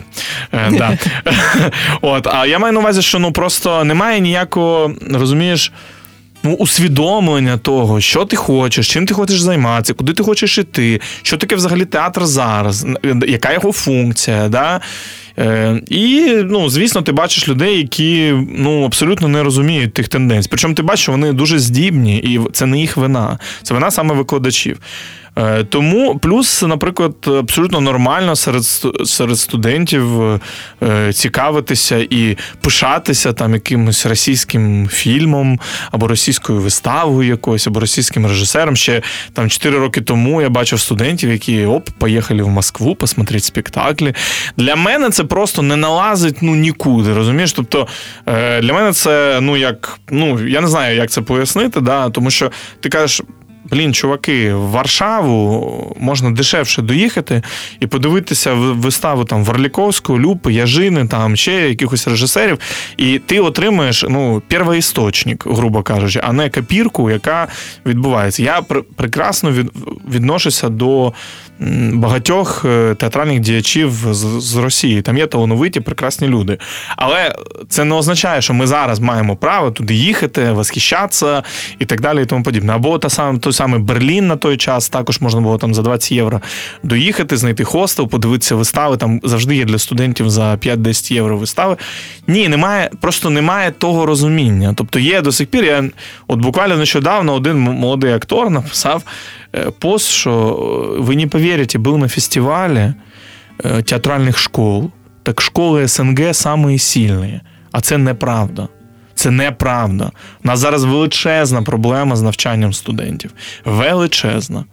Е, 0.53 0.71
да. 0.71 0.97
От, 2.01 2.27
А 2.27 2.45
я 2.45 2.59
маю 2.59 2.73
на 2.73 2.79
увазі, 2.79 3.01
що 3.01 3.19
ну 3.19 3.31
просто 3.31 3.83
немає 3.83 4.19
ніякого, 4.19 4.91
розумієш 5.11 5.62
маєш 5.63 5.71
ну, 6.43 6.53
усвідомлення 6.53 7.57
того, 7.57 8.01
що 8.01 8.25
ти 8.25 8.35
хочеш, 8.35 8.89
чим 8.89 9.05
ти 9.05 9.13
хочеш 9.13 9.41
займатися, 9.41 9.93
куди 9.93 10.13
ти 10.13 10.23
хочеш 10.23 10.57
іти, 10.57 11.01
що 11.21 11.37
таке 11.37 11.55
взагалі 11.55 11.85
театр 11.85 12.25
зараз, 12.25 12.85
яка 13.27 13.53
його 13.53 13.71
функція. 13.71 14.49
Да? 14.49 14.81
Е, 15.39 15.81
І, 15.89 16.35
ну, 16.43 16.69
звісно, 16.69 17.01
ти 17.01 17.11
бачиш 17.11 17.47
людей, 17.47 17.77
які 17.77 18.33
ну, 18.57 18.85
абсолютно 18.85 19.27
не 19.27 19.43
розуміють 19.43 19.93
тих 19.93 20.07
тенденцій. 20.07 20.49
Причому 20.49 20.73
ти 20.73 20.81
бачиш, 20.81 21.03
що 21.03 21.11
вони 21.11 21.33
дуже 21.33 21.59
здібні, 21.59 22.17
і 22.17 22.39
це 22.53 22.65
не 22.65 22.79
їх 22.79 22.97
вина, 22.97 23.39
це 23.63 23.73
вина 23.73 23.91
саме 23.91 24.15
викладачів. 24.15 24.79
Е, 25.35 25.63
тому 25.63 26.19
плюс, 26.19 26.61
наприклад, 26.61 27.13
абсолютно 27.27 27.81
нормально 27.81 28.35
серед 28.35 28.63
серед 29.05 29.39
студентів 29.39 30.21
е, 30.83 31.13
цікавитися 31.13 31.97
і 32.09 32.37
пишатися 32.61 33.33
там 33.33 33.53
якимось 33.53 34.05
російським 34.05 34.87
фільмом 34.87 35.59
або 35.91 36.07
російською 36.07 36.59
виставою 36.59 37.29
якоюсь, 37.29 37.67
або 37.67 37.79
російським 37.79 38.27
режисером. 38.27 38.75
Ще 38.75 39.01
там 39.33 39.49
4 39.49 39.77
роки 39.77 40.01
тому 40.01 40.41
я 40.41 40.49
бачив 40.49 40.79
студентів, 40.79 41.31
які 41.31 41.65
оп, 41.65 41.89
поїхали 41.89 42.43
в 42.43 42.49
Москву 42.49 42.95
посмотрети 42.95 43.43
спектаклі. 43.43 44.15
Для 44.57 44.75
мене 44.75 45.09
це 45.09 45.23
просто 45.23 45.61
не 45.61 45.75
налазить 45.75 46.37
ну 46.41 46.55
нікуди. 46.55 47.13
Розумієш? 47.13 47.53
Тобто 47.53 47.87
е, 48.25 48.61
для 48.61 48.73
мене 48.73 48.93
це 48.93 49.39
ну 49.41 49.57
як 49.57 49.99
ну 50.09 50.47
я 50.47 50.61
не 50.61 50.67
знаю, 50.67 50.95
як 50.95 51.11
це 51.11 51.21
пояснити, 51.21 51.81
да, 51.81 52.09
тому 52.09 52.31
що 52.31 52.51
ти 52.79 52.89
кажеш. 52.89 53.21
Блін, 53.73 53.93
чуваки, 53.93 54.53
в 54.53 54.69
Варшаву 54.69 55.95
можна 55.99 56.31
дешевше 56.31 56.81
доїхати 56.81 57.41
і 57.79 57.87
подивитися 57.87 58.53
виставу 58.53 59.25
там 59.25 59.43
Варліковського, 59.43 60.19
Люпи, 60.19 60.53
Яжини, 60.53 61.07
там 61.07 61.35
ще 61.35 61.69
якихось 61.69 62.07
режисерів, 62.07 62.59
і 62.97 63.19
ти 63.19 63.39
отримуєш 63.39 64.05
ну, 64.09 64.41
первоісточник, 64.47 65.47
грубо 65.47 65.83
кажучи, 65.83 66.21
а 66.23 66.33
не 66.33 66.49
копірку, 66.49 67.09
яка 67.09 67.47
відбувається. 67.85 68.43
Я 68.43 68.59
пр- 68.59 68.83
прекрасно 68.95 69.51
від- 69.51 69.71
відношуся 70.13 70.69
до 70.69 71.13
багатьох 71.93 72.65
е, 72.65 72.95
театральних 72.95 73.39
діячів 73.39 73.91
з, 74.11 74.25
з 74.41 74.55
Росії. 74.55 75.01
Там 75.01 75.17
є 75.17 75.27
талановиті, 75.27 75.79
прекрасні 75.79 76.27
люди. 76.27 76.57
Але 76.95 77.35
це 77.69 77.83
не 77.83 77.95
означає, 77.95 78.41
що 78.41 78.53
ми 78.53 78.67
зараз 78.67 78.99
маємо 78.99 79.35
право 79.35 79.71
туди 79.71 79.93
їхати, 79.93 80.51
восхищатися 80.51 81.43
і 81.79 81.85
так 81.85 82.01
далі, 82.01 82.21
і 82.21 82.25
тому 82.25 82.43
подібне. 82.43 82.73
Або 82.73 82.99
та 82.99 83.09
саме 83.09 83.39
той 83.39 83.53
самий 83.62 83.80
Берлін 83.80 84.26
на 84.26 84.36
той 84.36 84.56
час 84.56 84.88
також 84.88 85.20
можна 85.20 85.40
було 85.40 85.58
там 85.58 85.74
за 85.74 85.82
20 85.82 86.12
євро 86.12 86.40
доїхати, 86.82 87.36
знайти 87.36 87.64
хостел, 87.64 88.08
подивитися 88.08 88.54
вистави. 88.54 88.96
Там 88.96 89.20
завжди 89.24 89.56
є 89.56 89.64
для 89.64 89.78
студентів 89.78 90.30
за 90.30 90.54
5-10 90.54 91.12
євро 91.12 91.38
вистави. 91.38 91.76
Ні, 92.26 92.48
немає, 92.48 92.90
просто 93.00 93.30
немає 93.30 93.70
того 93.70 94.06
розуміння. 94.06 94.74
Тобто 94.76 94.98
є 94.98 95.20
до 95.20 95.32
сих 95.32 95.48
пір. 95.48 95.64
Я 95.64 95.90
от 96.26 96.40
буквально 96.40 96.76
нещодавно 96.76 97.34
один 97.34 97.58
молодий 97.58 98.12
актор 98.12 98.50
написав. 98.50 99.02
Э, 99.52 99.70
пост, 99.70 100.10
что 100.10 100.96
вы 100.98 101.14
не 101.14 101.26
поверите, 101.26 101.78
был 101.78 101.98
на 101.98 102.08
фестивале 102.08 102.94
э, 103.58 103.82
театральних 103.82 104.38
школ. 104.38 104.90
Так 105.22 105.40
школи 105.40 105.88
СНГ 105.88 106.34
самые 106.34 106.78
сильні. 106.78 107.40
А 107.72 107.80
це 107.80 107.98
неправда. 107.98 108.68
Це 109.23 109.31
неправда. 109.31 110.11
У 110.43 110.47
нас 110.47 110.59
зараз 110.59 110.83
величезна 110.83 111.61
проблема 111.61 112.15
з 112.15 112.21
навчанням 112.21 112.73
студентів. 112.73 113.31
Величезна. 113.65 114.65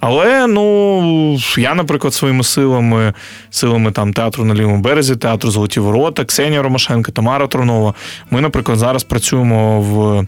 Але 0.00 0.46
ну, 0.46 1.38
я, 1.56 1.74
наприклад, 1.74 2.14
своїми 2.14 2.44
силами, 2.44 3.12
силами 3.50 3.92
там 3.92 4.12
театру 4.12 4.44
на 4.44 4.54
лівому 4.54 4.78
березі, 4.78 5.16
театру 5.16 5.50
Золоті 5.50 5.80
Ворота, 5.80 6.24
Ксенія 6.24 6.62
Ромашенко, 6.62 7.12
Тамара 7.12 7.46
Тронова. 7.46 7.94
Ми, 8.30 8.40
наприклад, 8.40 8.78
зараз 8.78 9.04
працюємо 9.04 9.80
в. 9.80 10.26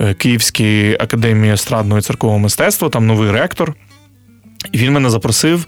Е, 0.00 0.14
Київській 0.14 0.96
академії 1.00 1.52
естрадного 1.52 1.98
і 1.98 2.02
церкового 2.02 2.38
мистецтва, 2.38 2.88
там 2.88 3.06
новий 3.06 3.30
ректор. 3.30 3.74
І 4.72 4.78
він 4.78 4.92
мене 4.92 5.10
запросив 5.10 5.66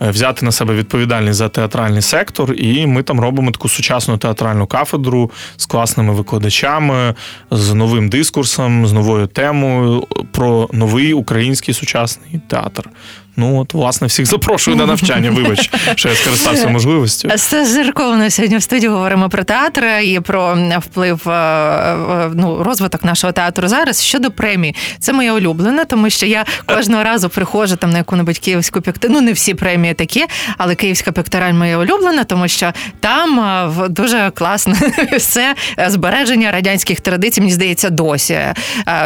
взяти 0.00 0.44
на 0.44 0.52
себе 0.52 0.74
відповідальність 0.74 1.38
за 1.38 1.48
театральний 1.48 2.02
сектор, 2.02 2.52
і 2.52 2.86
ми 2.86 3.02
там 3.02 3.20
робимо 3.20 3.50
таку 3.50 3.68
сучасну 3.68 4.18
театральну 4.18 4.66
кафедру 4.66 5.30
з 5.56 5.66
класними 5.66 6.14
викладачами, 6.14 7.14
з 7.50 7.74
новим 7.74 8.08
дискурсом, 8.08 8.86
з 8.86 8.92
новою 8.92 9.26
темою 9.26 10.06
про 10.32 10.68
новий 10.72 11.12
український 11.12 11.74
сучасний 11.74 12.40
театр. 12.48 12.90
Ну 13.38 13.58
от, 13.60 13.74
власне, 13.74 14.06
всіх 14.06 14.26
запрошую 14.26 14.76
на 14.76 14.86
навчання. 14.86 15.30
Вибач, 15.30 15.70
що 15.94 16.08
я 16.08 16.14
скористався 16.14 16.68
можливістю. 16.68 17.30
Стас 17.36 17.68
Зирковна 17.68 18.30
сьогодні 18.30 18.56
в 18.56 18.62
студії 18.62 18.88
говоримо 18.88 19.28
про 19.28 19.44
театр 19.44 19.84
і 20.04 20.20
про 20.20 20.58
вплив 20.78 21.28
е, 21.28 21.30
е, 21.30 22.30
ну, 22.34 22.62
розвиток 22.62 23.04
нашого 23.04 23.32
театру 23.32 23.68
зараз. 23.68 24.02
Щодо 24.02 24.30
премії, 24.30 24.74
це 24.98 25.12
моя 25.12 25.32
улюблена, 25.32 25.84
тому 25.84 26.10
що 26.10 26.26
я 26.26 26.44
кожного 26.66 27.04
разу 27.04 27.28
приходжу 27.28 27.76
там 27.76 27.90
на 27.90 27.98
яку-небудь 27.98 28.38
київську 28.38 28.80
пікту. 28.80 29.08
Ну 29.10 29.20
не 29.20 29.32
всі 29.32 29.54
премії 29.54 29.87
такі, 29.94 30.26
але 30.58 30.74
київська 30.74 31.12
пектораль 31.12 31.52
моя 31.52 31.78
улюблена, 31.78 32.24
тому 32.24 32.48
що 32.48 32.72
там 33.00 33.40
е, 33.40 33.88
дуже 33.88 34.32
класне 34.34 34.74
все 35.16 35.54
збереження 35.88 36.52
радянських 36.52 37.00
традицій. 37.00 37.40
Мені 37.40 37.52
здається, 37.52 37.90
досі 37.90 38.38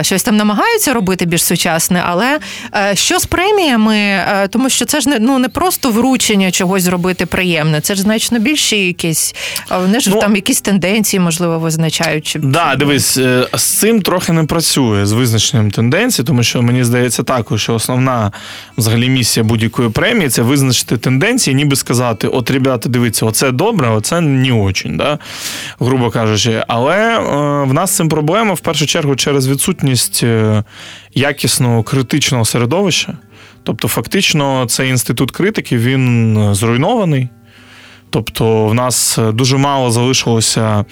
щось 0.03 0.23
там 0.23 0.37
намагаються 0.37 0.93
робити 0.93 1.25
більш 1.27 1.45
сучасне, 1.45 2.03
але 2.07 2.39
що 2.95 3.19
з 3.19 3.27
преміями? 3.27 3.97
Е, 3.97 4.49
тому 4.49 4.71
що 4.71 4.85
це 4.85 5.01
ж 5.01 5.09
не 5.09 5.19
ну 5.19 5.39
не 5.39 5.49
просто 5.49 5.91
вручення 5.91 6.51
чогось 6.51 6.83
зробити 6.83 7.27
приємне, 7.27 7.81
це 7.81 7.95
ж 7.95 8.03
значно 8.03 8.39
більше 8.39 8.77
якісь. 8.77 9.35
Вони 9.71 10.01
ж 10.01 10.11
ну, 10.11 10.21
там 10.21 10.37
якісь 10.37 10.61
тенденції, 10.61 11.21
можливо, 11.21 11.59
визначають. 11.59 12.37
Да, 12.43 12.77
дивись, 12.77 13.17
е, 13.17 13.49
з 13.55 13.63
цим 13.63 14.03
трохи 14.03 14.33
не 14.33 14.45
працює 14.45 15.07
з 15.07 15.13
визначенням 15.13 15.71
тенденцій, 15.71 16.25
тому 16.25 16.43
що 16.43 16.63
мені 16.63 16.85
здається 16.85 17.23
також, 17.23 17.63
що 17.63 17.75
основна 17.75 18.33
взагалі 18.79 19.09
місія 19.09 19.45
будь-якої 19.45 19.91
премії 19.91 20.29
це 20.29 20.43
визначити 20.73 20.97
тенденції, 20.97 21.55
ніби 21.57 21.77
сказати: 21.77 22.29
от, 22.29 22.51
ребята, 22.51 22.89
дивіться, 22.89 23.27
оце 23.27 23.51
добре, 23.51 23.89
оце 23.89 24.21
не 24.21 24.53
очень, 24.53 24.97
да? 24.97 25.19
грубо 25.81 26.11
кажучи. 26.11 26.65
Але 26.69 26.97
е, 26.97 27.21
в 27.65 27.73
нас 27.73 27.97
цим 27.97 28.09
проблема 28.09 28.55
в 28.55 28.61
першу 28.61 28.87
чергу 28.87 29.17
через 29.17 29.49
відсутність 29.49 30.25
якісного 31.15 31.83
критичного 31.83 32.45
середовища. 32.45 33.15
Тобто, 33.63 33.89
фактично, 33.89 34.67
цей 34.67 34.91
інститут 34.91 35.31
критики 35.31 35.77
він 35.77 36.37
е, 36.37 36.55
зруйнований. 36.55 37.29
Тобто, 38.13 38.67
в 38.67 38.75
нас 38.75 39.19
е, 39.19 39.33
дуже 39.33 39.57
мало 39.57 39.91
залишилося 39.91 40.85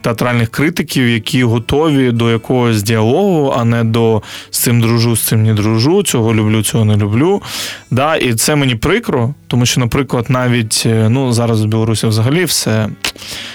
театральних 0.00 0.48
критиків, 0.48 1.08
які 1.08 1.44
готові 1.44 2.12
до 2.12 2.30
якогось 2.30 2.82
діалогу, 2.82 3.54
а 3.56 3.64
не 3.64 3.84
до 3.84 4.22
з 4.50 4.58
цим 4.58 4.80
дружу, 4.80 5.16
з 5.16 5.20
цим 5.20 5.42
не 5.42 5.54
дружу, 5.54 6.02
цього 6.02 6.34
люблю, 6.34 6.62
цього 6.62 6.84
не 6.84 6.96
люблю. 6.96 7.42
Да, 7.90 8.16
І 8.16 8.34
це 8.34 8.56
мені 8.56 8.74
прикро, 8.74 9.34
тому 9.54 9.66
що, 9.66 9.80
наприклад, 9.80 10.26
навіть 10.28 10.82
е, 10.86 11.08
ну, 11.08 11.32
зараз 11.32 11.64
в 11.64 11.66
Білорусі 11.66 12.06
взагалі 12.06 12.44
все 12.44 12.88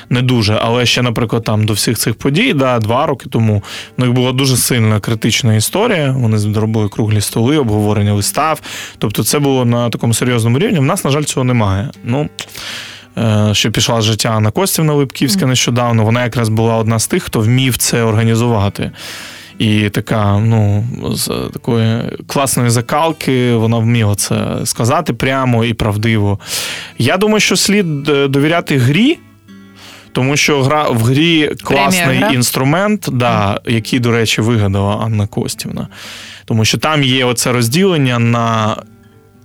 не 0.09 0.21
дуже. 0.21 0.59
Але 0.61 0.85
ще, 0.85 1.01
наприклад, 1.01 1.43
там 1.43 1.65
до 1.65 1.73
всіх 1.73 1.97
цих 1.97 2.15
подій, 2.15 2.53
да, 2.53 2.79
два 2.79 3.05
роки 3.05 3.29
тому 3.29 3.63
в 3.97 4.01
них 4.01 4.11
була 4.11 4.31
дуже 4.31 4.57
сильна 4.57 4.99
критична 4.99 5.55
історія. 5.55 6.11
Вони 6.11 6.37
зробили 6.37 6.89
круглі 6.89 7.21
столи, 7.21 7.57
обговорення 7.57 8.13
вистав. 8.13 8.61
Тобто, 8.97 9.23
це 9.23 9.39
було 9.39 9.65
на 9.65 9.89
такому 9.89 10.13
серйозному 10.13 10.59
рівні. 10.59 10.79
В 10.79 10.83
нас, 10.83 11.03
на 11.03 11.11
жаль, 11.11 11.23
цього 11.23 11.43
немає. 11.43 11.89
Ну. 12.03 12.29
Е, 13.17 13.49
що 13.53 13.71
пішла 13.71 14.01
з 14.01 14.05
життя 14.05 14.29
Анна 14.29 14.51
Костівна 14.51 14.93
Липківська 14.93 15.45
нещодавно. 15.45 16.03
Вона 16.03 16.23
якраз 16.23 16.49
була 16.49 16.75
одна 16.75 16.99
з 16.99 17.07
тих, 17.07 17.23
хто 17.23 17.39
вмів 17.39 17.77
це 17.77 18.03
організувати. 18.03 18.91
І 19.59 19.89
така, 19.89 20.39
ну, 20.39 20.87
з 21.13 21.27
такої 21.53 22.01
класної 22.27 22.69
закалки, 22.69 23.53
вона 23.53 23.77
вміла 23.77 24.15
це 24.15 24.45
сказати 24.63 25.13
прямо 25.13 25.65
і 25.65 25.73
правдиво. 25.73 26.39
Я 26.97 27.17
думаю, 27.17 27.39
що 27.39 27.55
слід 27.55 28.09
е, 28.09 28.27
довіряти 28.27 28.77
грі. 28.77 29.19
Тому 30.11 30.37
що 30.37 30.63
гра 30.63 30.89
в 30.89 31.01
грі 31.01 31.51
класний 31.63 32.17
гра? 32.17 32.29
інструмент, 32.29 33.09
да, 33.11 33.61
який, 33.65 33.99
до 33.99 34.11
речі, 34.11 34.41
вигадала 34.41 34.95
Анна 34.95 35.27
Костівна. 35.27 35.87
Тому 36.45 36.65
що 36.65 36.77
там 36.77 37.03
є 37.03 37.25
оце 37.25 37.51
розділення 37.51 38.19
на 38.19 38.75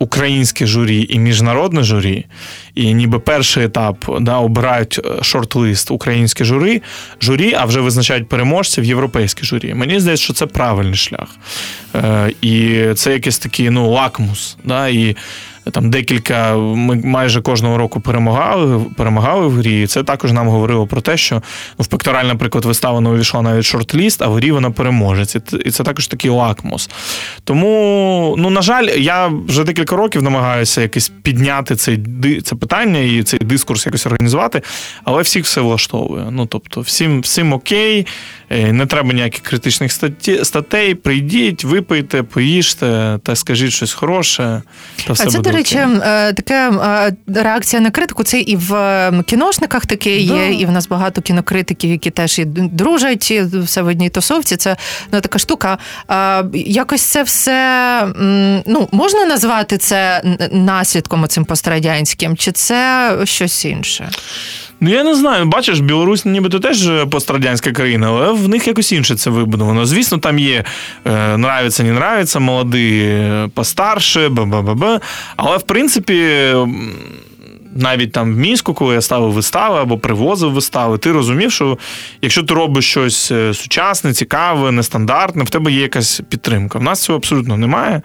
українське 0.04 0.66
журі 0.66 1.06
і 1.10 1.18
міжнародне 1.18 1.82
журі, 1.82 2.26
і 2.74 2.94
ніби 2.94 3.18
перший 3.18 3.64
етап 3.64 4.04
да, 4.20 4.36
обирають 4.36 5.00
е, 5.04 5.22
шорт-лист 5.22 5.92
українське 5.92 6.44
журі, 6.44 6.82
журі, 7.20 7.54
а 7.58 7.64
вже 7.64 7.80
визначають 7.80 8.28
переможців 8.28 8.84
європейське 8.84 9.44
журі. 9.44 9.74
Мені 9.74 10.00
здається, 10.00 10.24
що 10.24 10.32
це 10.32 10.46
правильний 10.46 10.96
шлях. 10.96 11.28
Е, 11.94 12.32
І 12.42 12.84
це 12.94 13.12
якийсь 13.12 13.38
такий 13.38 13.70
ну, 13.70 13.90
лакмус. 13.90 14.56
Да, 14.64 14.88
і 14.88 15.16
там 15.70 15.90
декілька, 15.90 16.56
ми 16.56 16.96
майже 17.04 17.42
кожного 17.42 17.78
року 17.78 18.00
перемагали 18.00 18.80
перемагали 18.96 19.46
в 19.46 19.52
грі. 19.52 19.82
І 19.82 19.86
Це 19.86 20.02
також 20.02 20.32
нам 20.32 20.48
говорило 20.48 20.86
про 20.86 21.00
те, 21.00 21.16
що 21.16 21.34
ну, 21.78 21.82
в 21.84 21.86
пектораль, 21.86 22.24
наприклад, 22.24 22.64
вистава 22.64 23.00
не 23.00 23.10
увійшла 23.10 23.42
навіть 23.42 23.64
шорт-ліст, 23.64 24.24
а 24.24 24.26
в 24.26 24.34
грі 24.34 24.52
вона 24.52 24.70
переможець. 24.70 25.36
І 25.64 25.70
це 25.70 25.84
також 25.84 26.06
такий 26.06 26.30
лакмус. 26.30 26.90
Тому, 27.44 28.34
ну, 28.38 28.50
на 28.50 28.62
жаль, 28.62 28.84
я 28.84 29.30
вже 29.48 29.64
декілька 29.64 29.96
років 29.96 30.22
намагаюся 30.22 30.80
якось 30.80 31.12
підняти 31.22 31.76
цей 31.76 32.00
це 32.44 32.56
питання 32.56 32.98
і 33.00 33.22
цей 33.22 33.40
дискурс 33.40 33.86
якось 33.86 34.06
організувати, 34.06 34.62
але 35.04 35.22
всіх 35.22 35.44
все 35.44 35.60
влаштовує. 35.60 36.26
Ну, 36.30 36.46
тобто, 36.46 36.80
всім, 36.80 37.20
всім 37.20 37.52
окей. 37.52 38.06
Е, 38.50 38.72
не 38.72 38.86
треба 38.86 39.12
ніяких 39.12 39.42
критичних 39.42 39.92
статей. 40.42 40.94
Прийдіть, 40.94 41.64
випийте, 41.64 42.22
поїжте 42.22 43.18
та 43.22 43.36
скажіть 43.36 43.72
щось 43.72 43.92
хороше, 43.92 44.62
та 45.06 45.12
все 45.12 45.24
а 45.28 45.30
буде 45.30 45.50
речі, 45.54 45.76
така 45.76 46.32
таке 46.32 46.70
реакція 47.26 47.82
на 47.82 47.90
критику. 47.90 48.24
Це 48.24 48.40
і 48.40 48.56
в 48.56 49.22
кіношниках 49.26 49.86
таке 49.86 50.16
є, 50.16 50.28
да. 50.28 50.46
і 50.46 50.66
в 50.66 50.70
нас 50.70 50.88
багато 50.88 51.22
кінокритиків, 51.22 51.90
які 51.90 52.10
теж 52.10 52.38
і 52.38 52.44
дружать 52.44 53.30
і 53.30 53.42
все 53.42 53.82
в 53.82 53.86
одній 53.86 54.10
тусовці. 54.10 54.56
Це 54.56 54.76
ну, 55.12 55.20
така 55.20 55.38
штука. 55.38 55.78
Якось 56.54 57.02
це 57.02 57.22
все 57.22 58.06
ну, 58.66 58.88
можна 58.92 59.24
назвати 59.24 59.78
це 59.78 60.22
наслідком 60.52 61.28
цим 61.28 61.44
пострадянським, 61.44 62.36
чи 62.36 62.52
це 62.52 63.10
щось 63.24 63.64
інше? 63.64 64.10
Ну, 64.84 64.90
я 64.90 65.02
не 65.02 65.14
знаю. 65.14 65.46
Бачиш, 65.46 65.80
Білорусь 65.80 66.24
нібито 66.24 66.60
теж 66.60 66.90
пострадянська 67.10 67.72
країна, 67.72 68.08
але 68.08 68.32
в 68.32 68.48
них 68.48 68.66
якось 68.66 68.92
інше 68.92 69.16
це 69.16 69.30
вибудовано. 69.30 69.86
Звісно, 69.86 70.18
там 70.18 70.38
є 70.38 70.64
е, 71.04 71.34
нравиться, 71.34 71.82
не 71.82 71.90
нравиться, 71.90 72.40
молоді 72.40 73.02
е, 73.04 73.48
постарше, 73.54 74.28
б-б-б-б. 74.28 75.00
Але 75.36 75.56
в 75.56 75.62
принципі. 75.62 76.52
Навіть 77.76 78.12
там 78.12 78.34
в 78.34 78.36
мінську, 78.36 78.74
коли 78.74 78.94
я 78.94 79.00
ставив 79.00 79.32
вистави 79.32 79.80
або 79.80 79.98
привозив 79.98 80.52
вистави, 80.52 80.98
ти 80.98 81.12
розумів, 81.12 81.52
що 81.52 81.78
якщо 82.22 82.42
ти 82.42 82.54
робиш 82.54 82.90
щось 82.90 83.30
е, 83.30 83.54
сучасне, 83.54 84.12
цікаве, 84.12 84.72
нестандартне, 84.72 85.44
в 85.44 85.50
тебе 85.50 85.72
є 85.72 85.80
якась 85.82 86.20
підтримка. 86.28 86.78
В 86.78 86.82
нас 86.82 87.02
цього 87.02 87.18
абсолютно 87.18 87.56
немає. 87.56 88.02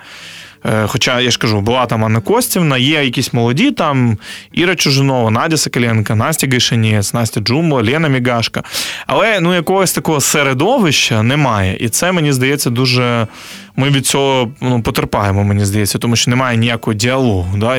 Е, 0.66 0.88
хоча 0.88 1.20
я 1.20 1.32
ж 1.32 1.38
кажу, 1.38 1.62
була 1.62 1.86
там 1.86 2.06
Анна 2.06 2.22
Костівна, 2.22 2.78
є 2.78 3.04
якісь 3.04 3.34
молоді 3.34 3.72
там 3.72 4.18
Іра 4.52 4.76
Чужинова, 4.76 5.32
Надя 5.32 5.58
Соколенко, 5.58 6.16
Настя 6.16 6.48
Гайшанець, 6.48 7.14
Настя 7.14 7.42
Джумбо, 7.42 7.84
Лена 7.84 8.08
Мігашка. 8.08 8.64
Але 9.08 9.40
ну 9.40 9.56
якогось 9.56 9.94
такого 9.94 10.22
середовища 10.22 11.24
немає. 11.24 11.78
І 11.80 11.90
це 11.90 12.12
мені 12.12 12.34
здається 12.34 12.70
дуже. 12.70 13.28
Ми 13.76 13.90
від 13.90 14.06
цього 14.06 14.52
ну, 14.62 14.82
потерпаємо, 14.82 15.44
мені 15.44 15.66
здається, 15.66 15.98
тому 15.98 16.16
що 16.16 16.32
немає 16.32 16.58
ніякого 16.58 16.94
діалогу. 16.94 17.58
Да? 17.58 17.78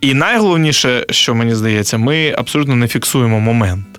І 0.00 0.14
найголовніше, 0.14 1.06
що 1.10 1.34
мені 1.34 1.54
здається, 1.54 1.98
ми 1.98 2.34
абсолютно 2.38 2.76
не 2.76 2.88
фіксуємо 2.88 3.40
момент. 3.40 3.89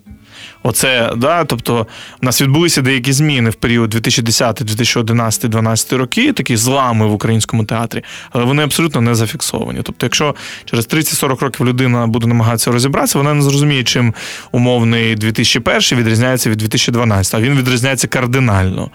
Оце, 0.63 1.11
да, 1.17 1.43
тобто, 1.43 1.87
у 2.21 2.25
нас 2.25 2.41
відбулися 2.41 2.81
деякі 2.81 3.13
зміни 3.13 3.49
в 3.49 3.55
період 3.55 3.89
2010, 3.89 4.55
2011, 4.55 5.41
2012 5.41 5.93
роки, 5.93 6.33
такі 6.33 6.57
злами 6.57 7.07
в 7.07 7.13
українському 7.13 7.65
театрі, 7.65 8.03
але 8.29 8.43
вони 8.45 8.63
абсолютно 8.63 9.01
не 9.01 9.15
зафіксовані. 9.15 9.79
Тобто, 9.83 10.05
якщо 10.05 10.35
через 10.65 10.87
30-40 10.87 11.39
років 11.39 11.67
людина 11.67 12.07
буде 12.07 12.27
намагатися 12.27 12.71
розібратися, 12.71 13.17
вона 13.17 13.33
не 13.33 13.41
зрозуміє, 13.41 13.83
чим 13.83 14.13
умовний 14.51 15.15
2001 15.15 15.99
відрізняється 15.99 16.49
від 16.49 16.57
2012, 16.57 17.35
а 17.35 17.41
він 17.41 17.53
відрізняється 17.53 18.07
кардинально. 18.07 18.89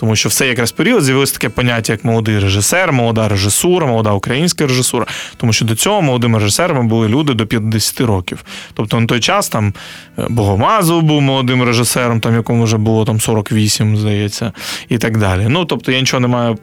Тому 0.00 0.16
що 0.16 0.28
все 0.28 0.46
якраз 0.46 0.72
період 0.72 1.02
з'явилось 1.02 1.32
таке 1.32 1.48
поняття, 1.48 1.92
як 1.92 2.04
молодий 2.04 2.38
режисер, 2.38 2.92
молода 2.92 3.28
режисура, 3.28 3.86
молода 3.86 4.12
українська 4.12 4.66
режисура. 4.66 5.06
Тому 5.36 5.52
що 5.52 5.64
до 5.64 5.74
цього 5.74 6.02
молодими 6.02 6.38
режисерами 6.38 6.82
були 6.82 7.08
люди 7.08 7.34
до 7.34 7.46
50 7.46 8.00
років. 8.00 8.44
Тобто 8.74 9.00
на 9.00 9.06
той 9.06 9.20
час 9.20 9.48
там 9.48 9.74
е, 10.18 10.26
Богомазов 10.28 11.02
був 11.02 11.22
молодим 11.22 11.62
режисером, 11.62 12.20
там 12.20 12.34
якому 12.34 12.64
вже 12.64 12.76
було 12.76 13.04
там 13.04 13.20
48, 13.20 13.96
здається, 13.96 14.52
і 14.88 14.98
так 14.98 15.18
далі. 15.18 15.46
Ну 15.48 15.64
тобто 15.64 15.92
я 15.92 16.00
нічого 16.00 16.20
не 16.20 16.28
маю. 16.28 16.58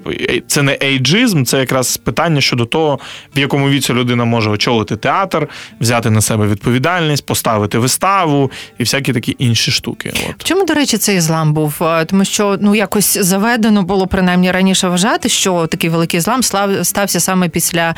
Це 0.48 0.62
не 0.62 0.78
ейджизм, 0.84 1.44
це 1.44 1.60
якраз 1.60 1.98
питання 1.98 2.42
щодо 2.42 2.66
того, 2.66 3.00
в 3.36 3.40
якому 3.40 3.70
віці 3.70 3.94
людина 3.94 4.26
може 4.26 4.50
очолити 4.50 4.96
театр, 4.96 5.48
взяти 5.80 6.10
на 6.10 6.22
себе 6.22 6.48
відповідальність, 6.48 7.26
поставити 7.26 7.78
виставу 7.78 8.52
і 8.78 8.84
всякі 8.84 9.14
такі 9.14 9.36
інші 9.40 9.72
штуки. 9.72 10.14
От. 10.30 10.44
Чому, 10.44 10.66
до 10.66 10.74
речі, 10.74 10.98
цей 10.98 11.20
злам 11.20 11.54
був? 11.54 11.82
Тому 12.08 12.26
що 12.26 12.58
ну 12.62 12.76
якось 12.76 13.27
заведено 13.28 13.84
було 13.84 14.08
принаймні 14.08 14.52
раніше 14.52 14.88
вважати, 14.88 15.30
що 15.30 15.68
такий 15.68 15.90
великий 15.90 16.20
злам 16.20 16.44
стався 16.84 17.20
саме 17.20 17.50
після 17.50 17.96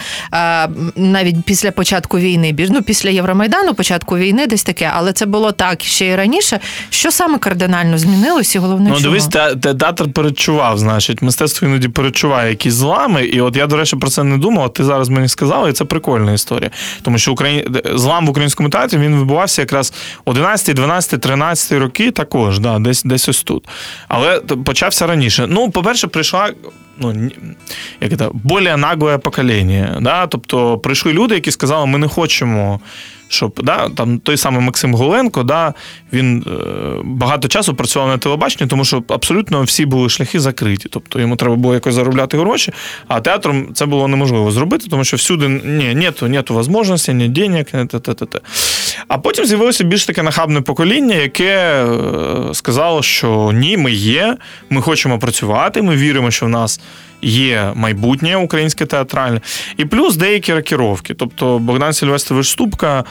навіть 0.95 1.35
після 1.45 1.71
початку 1.71 2.19
війни. 2.19 2.55
ну, 2.69 2.81
після 2.81 3.09
Євромайдану, 3.09 3.73
початку 3.73 4.17
війни, 4.17 4.47
десь 4.47 4.63
таке, 4.63 4.91
але 4.93 5.13
це 5.13 5.25
було 5.25 5.51
так 5.51 5.81
ще 5.81 6.05
й 6.05 6.15
раніше. 6.15 6.59
Що 6.89 7.11
саме 7.11 7.37
кардинально 7.37 7.97
змінилось, 7.97 8.55
і 8.55 8.59
головне, 8.59 8.89
ну 8.89 8.95
чого? 8.95 9.07
дивись, 9.07 9.27
театр 9.61 10.13
перечував, 10.13 10.77
значить, 10.77 11.21
мистецтво 11.21 11.67
іноді 11.67 11.87
перечуває 11.87 12.49
якісь 12.49 12.73
злами. 12.73 13.25
І 13.25 13.41
от 13.41 13.55
я, 13.55 13.67
до 13.67 13.77
речі, 13.77 13.95
про 13.95 14.09
це 14.09 14.23
не 14.23 14.37
думав. 14.37 14.73
Ти 14.73 14.83
зараз 14.83 15.09
мені 15.09 15.27
сказала, 15.27 15.69
і 15.69 15.73
це 15.73 15.85
прикольна 15.85 16.33
історія. 16.33 16.71
Тому 17.01 17.17
що 17.17 17.31
Україн... 17.31 17.77
злам 17.95 18.25
в 18.27 18.29
українському 18.29 18.69
театрі 18.69 18.97
він 18.97 19.19
відбувався 19.19 19.61
якраз 19.61 19.93
11, 20.25 20.75
12, 20.75 21.21
13 21.21 21.71
роки, 21.71 22.11
також, 22.11 22.59
да, 22.59 22.79
десь 22.79 23.03
десь 23.03 23.29
ось 23.29 23.43
тут. 23.43 23.67
Але 24.07 24.39
почався 24.39 25.07
раніше 25.07 25.18
раніше. 25.19 25.47
Ну, 25.49 25.71
по-перше, 25.71 26.07
прийшла 26.07 26.53
ну, 26.97 27.29
як 28.01 28.17
це, 28.17 28.29
більш 28.33 28.77
нагле 28.77 29.17
покоління. 29.17 29.97
Да? 30.01 30.27
Тобто 30.27 30.77
прийшли 30.77 31.13
люди, 31.13 31.35
які 31.35 31.51
сказали, 31.51 31.85
ми 31.85 31.97
не 31.97 32.07
хочемо 32.07 32.79
щоб 33.29 33.59
да, 33.63 33.89
там 33.89 34.19
той 34.19 34.37
самий 34.37 34.61
Максим 34.61 34.93
Голенко, 34.93 35.43
да, 35.43 35.73
він 36.13 36.45
е, 36.47 36.51
багато 37.03 37.47
часу 37.47 37.75
працював 37.75 38.07
на 38.07 38.17
телебаченні, 38.17 38.69
тому 38.69 38.85
що 38.85 39.03
абсолютно 39.07 39.63
всі 39.63 39.85
були 39.85 40.09
шляхи 40.09 40.39
закриті. 40.39 40.85
Тобто 40.89 41.19
йому 41.19 41.35
треба 41.35 41.55
було 41.55 41.73
якось 41.73 41.93
заробляти 41.93 42.37
гроші, 42.37 42.73
а 43.07 43.21
театром 43.21 43.67
це 43.73 43.85
було 43.85 44.07
неможливо 44.07 44.51
зробити, 44.51 44.87
тому 44.89 45.03
що 45.03 45.17
всюди 45.17 45.47
ні, 45.47 45.95
нету, 45.95 46.27
нету 46.27 46.53
можливості, 46.69 47.13
ні 47.13 47.27
денег, 47.29 47.65
ні 47.73 47.85
те-те-те. 47.85 48.39
А 49.07 49.17
потім 49.17 49.45
з'явилося 49.45 49.83
більш 49.83 50.05
таке 50.05 50.23
нахабне 50.23 50.61
покоління, 50.61 51.15
яке 51.15 51.85
е, 51.85 52.53
сказало, 52.53 53.03
що 53.03 53.51
ні, 53.53 53.77
ми 53.77 53.91
є, 53.91 54.37
ми 54.69 54.81
хочемо 54.81 55.19
працювати, 55.19 55.81
ми 55.81 55.95
віримо, 55.95 56.31
що 56.31 56.45
в 56.45 56.49
нас 56.49 56.81
є 57.21 57.71
майбутнє 57.75 58.35
українське 58.35 58.85
театральне, 58.85 59.41
і 59.77 59.85
плюс 59.85 60.15
деякі 60.15 60.53
рокіровки. 60.53 61.13
Тобто 61.13 61.59
Богдан 61.59 61.93
Сільвестрович 61.93 62.47
Ступка 62.47 63.03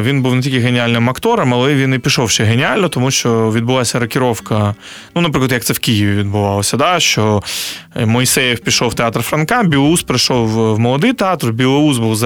він 0.00 0.22
був 0.22 0.34
не 0.34 0.42
тільки 0.42 0.58
геніальним 0.58 1.10
актором, 1.10 1.54
але 1.54 1.74
він 1.74 1.94
і 1.94 1.98
пішов 1.98 2.30
ще 2.30 2.44
геніально, 2.44 2.88
тому 2.88 3.10
що 3.10 3.50
відбулася 3.50 3.98
рокіровка. 3.98 4.74
Ну, 5.14 5.22
наприклад, 5.22 5.52
як 5.52 5.64
це 5.64 5.72
в 5.72 5.78
Києві 5.78 6.16
відбувалося, 6.16 6.76
да? 6.76 7.00
що 7.00 7.42
Мойсеєв 7.96 8.58
пішов 8.58 8.88
в 8.88 8.94
театр 8.94 9.22
Франка, 9.22 9.62
Білоус 9.62 10.02
прийшов 10.02 10.48
в 10.48 10.78
молодий 10.78 11.12
театр. 11.12 11.50
Білоус 11.50 11.98
був 11.98 12.16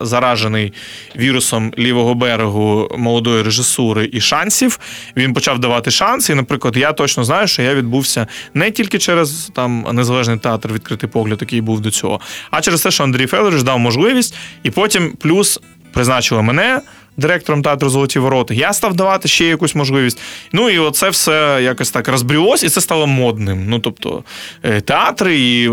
заражений 0.00 0.72
вірусом 1.16 1.72
лівого 1.78 2.14
берегу 2.14 2.88
молодої 2.98 3.42
режисури 3.42 4.10
і 4.12 4.20
шансів. 4.20 4.78
Він 5.16 5.34
почав 5.34 5.58
давати 5.58 5.90
шанси. 5.90 6.32
І, 6.32 6.36
наприклад, 6.36 6.76
я 6.76 6.92
точно 6.92 7.24
знаю, 7.24 7.46
що 7.46 7.62
я 7.62 7.74
відбувся 7.74 8.26
не 8.54 8.70
тільки 8.70 8.98
через 8.98 9.50
там 9.54 9.86
незалежний 9.92 10.38
театр, 10.38 10.72
відкритий 10.72 11.08
погляд, 11.08 11.38
який 11.40 11.60
був 11.60 11.80
до 11.80 11.90
цього, 11.90 12.20
а 12.50 12.60
через 12.60 12.82
те, 12.82 12.90
що 12.90 13.04
Андрій 13.04 13.26
Федорович 13.26 13.62
дав 13.62 13.78
можливість, 13.78 14.34
і 14.62 14.70
потім 14.70 15.12
плюс 15.20 15.60
призначили 15.92 16.42
мене 16.42 16.80
директором 17.16 17.62
театру 17.62 17.88
Золоті 17.88 18.18
ворота. 18.18 18.54
Я 18.54 18.72
став 18.72 18.94
давати 18.94 19.28
ще 19.28 19.44
якусь 19.44 19.74
можливість. 19.74 20.20
Ну 20.52 20.70
і 20.70 20.78
оце 20.78 21.10
все 21.10 21.60
якось 21.62 21.90
так 21.90 22.08
розбрілось, 22.08 22.64
і 22.64 22.68
це 22.68 22.80
стало 22.80 23.06
модним. 23.06 23.64
Ну 23.68 23.78
тобто 23.78 24.24
е, 24.62 24.80
театри 24.80 25.40
і 25.40 25.68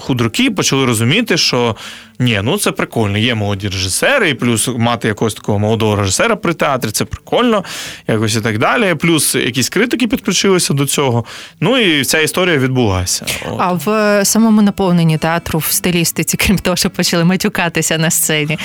худруки 0.00 0.50
почали 0.50 0.84
розуміти, 0.84 1.36
що 1.36 1.76
ні, 2.18 2.40
ну 2.42 2.58
це 2.58 2.72
прикольно. 2.72 3.18
Є 3.18 3.34
молоді 3.34 3.68
режисери, 3.68 4.30
і 4.30 4.34
плюс 4.34 4.68
мати 4.76 5.08
якогось 5.08 5.34
такого 5.34 5.58
молодого 5.58 5.96
режисера 5.96 6.36
при 6.36 6.54
театрі, 6.54 6.90
це 6.90 7.04
прикольно, 7.04 7.64
якось 8.08 8.36
і 8.36 8.40
так 8.40 8.58
далі. 8.58 8.94
Плюс 8.94 9.34
якісь 9.34 9.68
критики 9.68 10.06
підключилися 10.06 10.74
до 10.74 10.86
цього. 10.86 11.24
Ну 11.60 11.78
і 11.78 12.04
ця 12.04 12.18
історія 12.18 12.58
відбулася. 12.58 13.26
От. 13.46 13.56
А 13.58 13.72
в 13.72 14.24
самому 14.24 14.62
наповненні 14.62 15.18
театру 15.18 15.58
в 15.58 15.72
стилістиці, 15.72 16.36
крім 16.40 16.58
того, 16.58 16.76
що 16.76 16.90
почали 16.90 17.24
матюкатися 17.24 17.98
на 17.98 18.10
сцені, 18.10 18.58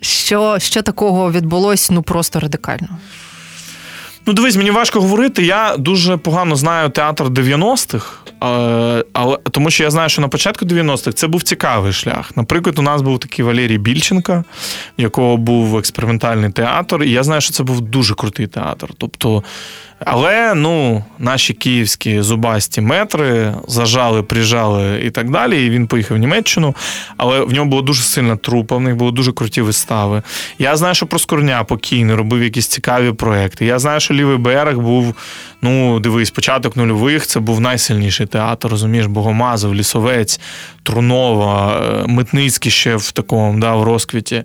що, 0.00 0.58
що 0.58 0.82
такого 0.82 1.32
відбулось 1.32 1.90
ну 1.90 2.02
просто 2.02 2.40
радикально? 2.40 2.88
Ну, 4.26 4.32
дивись, 4.32 4.56
мені 4.56 4.70
важко 4.70 5.00
говорити. 5.00 5.44
Я 5.44 5.76
дуже 5.76 6.16
погано 6.16 6.56
знаю 6.56 6.90
театр 6.90 7.24
90-х, 7.24 8.12
але 9.12 9.38
тому 9.50 9.70
що 9.70 9.84
я 9.84 9.90
знаю, 9.90 10.08
що 10.08 10.22
на 10.22 10.28
початку 10.28 10.64
90-х 10.64 11.12
це 11.12 11.26
був 11.26 11.42
цікавий 11.42 11.92
шлях. 11.92 12.36
Наприклад, 12.36 12.78
у 12.78 12.82
нас 12.82 13.02
був 13.02 13.18
такий 13.18 13.44
Валерій 13.44 13.78
Більченко, 13.78 14.44
якого 14.98 15.36
був 15.36 15.76
експериментальний 15.76 16.50
театр, 16.50 17.02
і 17.02 17.10
я 17.10 17.22
знаю, 17.22 17.40
що 17.40 17.52
це 17.52 17.62
був 17.62 17.80
дуже 17.80 18.14
крутий 18.14 18.46
театр. 18.46 18.88
Тобто 18.98 19.42
але 20.06 20.54
ну, 20.54 21.04
наші 21.18 21.54
київські 21.54 22.22
зубасті 22.22 22.80
метри 22.80 23.54
зажали, 23.68 24.22
прижали 24.22 25.00
і 25.04 25.10
так 25.10 25.30
далі. 25.30 25.66
І 25.66 25.70
він 25.70 25.86
поїхав 25.86 26.16
в 26.16 26.20
Німеччину, 26.20 26.74
але 27.16 27.40
в 27.40 27.52
нього 27.52 27.66
була 27.66 27.82
дуже 27.82 28.02
сильна 28.02 28.36
трупа, 28.36 28.76
в 28.76 28.80
них 28.80 28.96
були 28.96 29.12
дуже 29.12 29.32
круті 29.32 29.60
вистави. 29.60 30.22
Я 30.58 30.76
знаю, 30.76 30.94
що 30.94 31.06
Проскурня 31.06 31.64
покійний 31.64 32.16
робив 32.16 32.42
якісь 32.42 32.66
цікаві 32.66 33.12
проекти. 33.12 33.66
Я 33.66 33.78
знаю, 33.78 34.00
що 34.00 34.14
лівий 34.14 34.36
берег 34.36 34.78
був. 34.78 35.14
Ну, 35.64 36.00
дивись, 36.00 36.30
початок 36.30 36.76
нульових 36.76 37.26
це 37.26 37.40
був 37.40 37.60
найсильніший 37.60 38.26
театр, 38.26 38.68
розумієш, 38.68 39.06
Богомазов, 39.06 39.74
Лісовець, 39.74 40.40
Трунова, 40.82 41.80
е, 41.80 42.06
Митницький 42.06 42.72
ще 42.72 42.96
в 42.96 43.12
такому 43.12 43.60
да, 43.60 43.74
в 43.74 43.82
розквіті, 43.82 44.42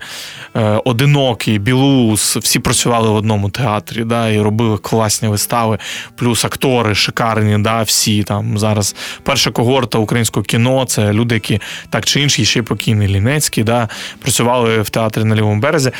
е, 0.55 0.81
Одинокий, 0.85 1.59
Білус. 1.59 2.37
Всі 2.37 2.59
працювали 2.59 3.09
в 3.09 3.15
одному 3.15 3.49
театрі 3.49 4.03
да, 4.03 4.29
і 4.29 4.41
робили 4.41 4.77
класні 4.77 5.29
вистави 5.29 5.77
плюс 6.15 6.45
актори 6.45 6.95
шикарні, 6.95 7.63
да, 7.63 7.81
всі 7.81 8.23
там 8.23 8.57
зараз 8.57 8.95
перша 9.23 9.51
когорта 9.51 9.97
українського 9.97 10.43
кіно 10.43 10.85
це 10.85 11.13
люди, 11.13 11.35
які 11.35 11.61
так 11.89 12.05
чи 12.05 12.21
інші, 12.21 12.45
ще 12.45 12.59
й 12.59 12.61
покійний 12.61 13.07
Лінецький, 13.07 13.63
да, 13.63 13.89
працювали 14.19 14.81
в 14.81 14.89
театрі 14.89 15.23
на 15.23 15.35
лівому 15.35 15.61
березі. 15.61 15.91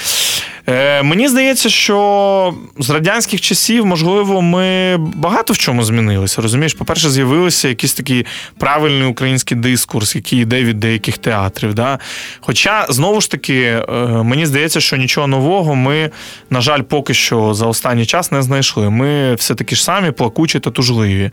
Е, 0.70 1.04
Мені 1.04 1.28
здається, 1.28 1.70
що 1.70 2.54
з 2.80 2.90
радянських 2.90 3.42
часів, 3.42 3.86
можливо, 3.86 4.42
ми 4.42 4.98
багато 4.98 5.54
в 5.54 5.58
чому 5.58 5.84
змінилися. 5.84 6.42
Розумієш, 6.42 6.74
по-перше, 6.74 7.10
з'явилися 7.10 7.68
якийсь 7.68 7.94
такий 7.94 8.26
правильний 8.58 9.08
український 9.08 9.58
дискурс, 9.58 10.16
який 10.16 10.40
йде 10.40 10.64
від 10.64 10.80
деяких 10.80 11.18
театрів. 11.18 11.74
Да? 11.74 12.00
Хоча, 12.40 12.86
знову 12.90 13.22
ж 13.22 13.32
таки, 13.32 13.62
е, 13.64 13.84
мені 14.24 14.46
здається, 14.46 14.80
що 14.80 14.98
нічого 14.98 15.28
нового 15.28 15.76
ми, 15.76 16.10
на 16.50 16.62
жаль, 16.62 16.82
поки 16.82 17.14
що 17.14 17.54
за 17.54 17.66
останній 17.66 18.06
час 18.06 18.32
не 18.32 18.42
знайшли. 18.42 18.90
Ми 18.90 19.36
все 19.36 19.56
таки 19.56 19.76
ж 19.76 19.84
самі 19.84 20.12
плакучі 20.12 20.60
та 20.60 20.72
тужливі. 20.72 21.32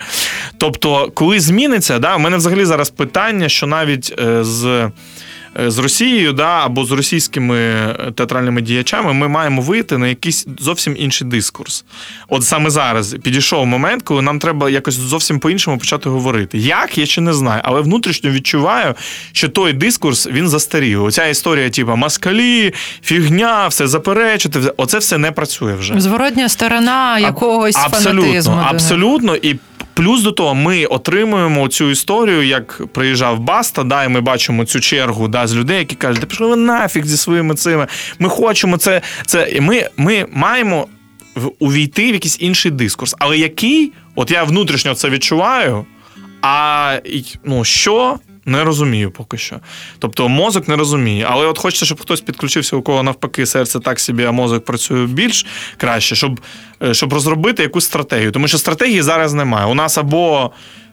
Тобто, 0.58 1.10
коли 1.14 1.40
зміниться, 1.40 1.98
да, 1.98 2.16
у 2.16 2.18
мене 2.18 2.36
взагалі 2.36 2.64
зараз 2.64 2.90
питання, 2.90 3.48
що 3.48 3.66
навіть 3.66 4.14
е, 4.20 4.44
з. 4.44 4.90
Е, 5.60 5.70
з 5.70 5.78
Росією, 5.78 6.32
да, 6.32 6.64
або 6.64 6.84
з 6.84 6.90
російськими 6.90 7.56
е, 7.56 8.12
театральними 8.14 8.62
діячами, 8.62 9.12
ми 9.12 9.28
маємо 9.28 9.62
вийти 9.62 9.98
на 9.98 10.08
якийсь 10.08 10.46
зовсім 10.58 10.96
інший 10.98 11.28
дискурс. 11.28 11.84
От 12.28 12.44
саме 12.44 12.70
зараз 12.70 13.16
підійшов 13.22 13.66
момент, 13.66 14.02
коли 14.02 14.22
нам 14.22 14.38
треба 14.38 14.70
якось 14.70 14.94
зовсім 14.94 15.38
по-іншому 15.38 15.78
почати 15.78 16.08
говорити. 16.08 16.58
Як 16.58 16.98
я 16.98 17.06
ще 17.06 17.20
не 17.20 17.32
знаю, 17.32 17.60
але 17.64 17.80
внутрішньо 17.80 18.30
відчуваю, 18.30 18.94
що 19.32 19.48
той 19.48 19.72
дискурс 19.72 20.26
він 20.26 20.48
застарів. 20.48 21.04
Оця 21.04 21.26
історія, 21.26 21.70
типу, 21.70 21.96
москалі, 21.96 22.74
фігня, 23.02 23.68
все 23.68 23.86
заперечити, 23.86 24.60
оце 24.76 24.98
все 24.98 25.18
не 25.18 25.32
працює 25.32 25.74
вже. 25.74 26.00
Зворотня 26.00 26.48
сторона 26.48 27.18
якогось 27.18 27.76
абсолютно, 27.76 28.22
фанатизму. 28.22 28.60
Абсолютно. 28.64 29.36
І 29.36 29.56
Плюс 29.94 30.22
до 30.22 30.32
того, 30.32 30.54
ми 30.54 30.86
отримуємо 30.86 31.68
цю 31.68 31.90
історію, 31.90 32.42
як 32.42 32.82
приїжджав 32.92 33.38
Баста, 33.38 33.82
да, 33.82 34.04
і 34.04 34.08
ми 34.08 34.20
бачимо 34.20 34.64
цю 34.64 34.80
чергу 34.80 35.28
да, 35.28 35.46
з 35.46 35.54
людей, 35.54 35.78
які 35.78 35.94
кажуть, 35.94 36.20
та 36.20 36.26
пішли 36.26 36.46
ви 36.46 36.56
нафіг 36.56 37.04
зі 37.04 37.16
своїми 37.16 37.54
цими. 37.54 37.86
Ми 38.18 38.28
хочемо 38.28 38.76
це. 38.76 39.02
це. 39.26 39.48
І 39.52 39.60
ми, 39.60 39.88
ми 39.96 40.26
маємо 40.32 40.86
увійти 41.58 42.10
в 42.10 42.14
якийсь 42.14 42.40
інший 42.40 42.70
дискурс. 42.70 43.14
Але 43.18 43.38
який, 43.38 43.92
от 44.14 44.30
я 44.30 44.44
внутрішньо 44.44 44.94
це 44.94 45.10
відчуваю, 45.10 45.86
а 46.42 46.98
ну, 47.44 47.64
що 47.64 48.18
не 48.46 48.64
розумію 48.64 49.10
поки 49.10 49.38
що. 49.38 49.56
Тобто 49.98 50.28
мозок 50.28 50.68
не 50.68 50.76
розуміє. 50.76 51.26
Але 51.30 51.46
от 51.46 51.58
хочеться, 51.58 51.86
щоб 51.86 52.00
хтось 52.00 52.20
підключився, 52.20 52.76
у 52.76 52.82
кого 52.82 53.02
навпаки 53.02 53.46
серце 53.46 53.80
так 53.80 54.00
собі, 54.00 54.24
а 54.24 54.32
мозок 54.32 54.64
працює 54.64 55.06
більш 55.06 55.46
краще, 55.76 56.14
щоб 56.14 56.40
е, 56.82 56.94
щоб 56.94 57.12
розробити 57.12 57.62
якусь 57.62 57.84
стратегію. 57.84 58.32
Тому 58.32 58.48
що 58.48 58.58
стратегії 58.58 59.02
зараз 59.02 59.32
немає. 59.32 59.66
У 59.66 59.74
нас 59.74 59.98
або 59.98 60.50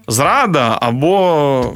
зрада, 0.08 0.78
або. 0.82 1.74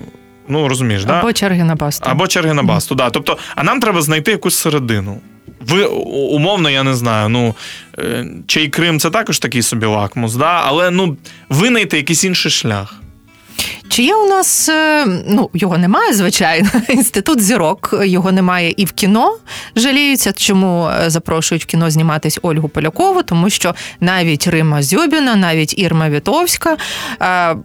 Ну, 0.47 0.67
розумієш, 0.67 1.03
Або 1.07 1.27
да? 1.27 1.33
черги 1.33 1.63
на 1.63 1.75
басту. 1.75 2.09
Або 2.09 2.27
черги 2.27 2.53
на 2.53 2.63
басту, 2.63 2.95
mm. 2.95 2.97
да. 2.97 3.09
Тобто, 3.09 3.37
а 3.55 3.63
нам 3.63 3.79
треба 3.79 4.01
знайти 4.01 4.31
якусь 4.31 4.55
середину. 4.55 5.19
Ви 5.59 5.85
умовно, 5.85 6.69
я 6.69 6.83
не 6.83 6.93
знаю. 6.93 7.29
Ну 7.29 7.55
е, 7.99 8.25
чий 8.47 8.67
Крим 8.67 8.99
це 8.99 9.09
також 9.09 9.39
такий 9.39 9.61
собі 9.61 9.85
лакмус, 9.85 10.35
да? 10.35 10.61
але 10.65 10.91
ну 10.91 11.17
винайти 11.49 11.97
якийсь 11.97 12.23
інший 12.23 12.51
шлях. 12.51 13.01
Чи 13.87 14.03
є 14.03 14.15
у 14.15 14.27
нас, 14.27 14.69
е, 14.69 15.05
ну 15.27 15.49
його 15.53 15.77
немає, 15.77 16.13
звичайно, 16.13 16.69
інститут 16.89 17.41
зірок, 17.41 17.95
його 18.05 18.31
немає 18.31 18.73
і 18.77 18.85
в 18.85 18.91
кіно. 18.91 19.37
Жаліються, 19.75 20.33
чому 20.33 20.87
е, 20.87 21.09
запрошують 21.09 21.63
в 21.63 21.65
кіно 21.65 21.89
зніматись 21.89 22.39
Ольгу 22.41 22.69
Полякову, 22.69 23.23
тому 23.23 23.49
що 23.49 23.75
навіть 23.99 24.47
Рима 24.47 24.81
Зюбіна, 24.81 25.35
навіть 25.35 25.79
Ірма 25.79 26.09
Вітовська, 26.09 26.77
е, 27.21 27.55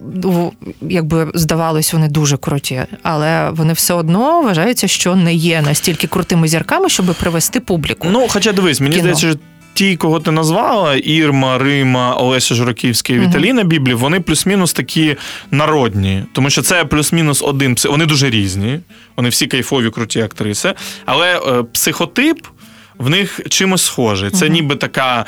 якби 0.81 1.27
здавалось, 1.33 1.93
вони 1.93 2.07
дуже 2.07 2.37
круті, 2.37 2.81
але 3.03 3.49
вони 3.49 3.73
все 3.73 3.93
одно 3.93 4.41
вважаються, 4.41 4.87
що 4.87 5.15
не 5.15 5.33
є 5.33 5.61
настільки 5.61 6.07
крутими 6.07 6.47
зірками, 6.47 6.89
щоб 6.89 7.05
привести 7.05 7.59
публіку. 7.59 8.07
Ну, 8.11 8.27
хоча 8.29 8.51
дивись, 8.51 8.81
мені 8.81 8.95
кіно. 8.95 9.15
здається, 9.15 9.39
ті, 9.73 9.95
кого 9.95 10.19
ти 10.19 10.31
назвала, 10.31 10.95
Ірма, 10.95 11.57
Рима, 11.57 12.15
Олеся 12.15 12.55
Жураківська 12.55 13.13
і 13.13 13.19
Віталіна 13.19 13.63
Біблі, 13.63 13.93
вони 13.93 14.19
плюс-мінус 14.19 14.73
такі 14.73 15.15
народні, 15.51 16.23
тому 16.33 16.49
що 16.49 16.61
це 16.61 16.85
плюс-мінус 16.85 17.41
один 17.41 17.77
Вони 17.85 18.05
дуже 18.05 18.29
різні, 18.29 18.79
вони 19.15 19.29
всі 19.29 19.47
кайфові, 19.47 19.89
круті 19.89 20.21
актриси, 20.21 20.73
але 21.05 21.39
е, 21.39 21.63
психотип 21.63 22.47
в 22.97 23.09
них 23.09 23.39
чимось 23.49 23.81
схожий. 23.81 24.29
Це 24.29 24.49
ніби 24.49 24.75
така 24.75 25.25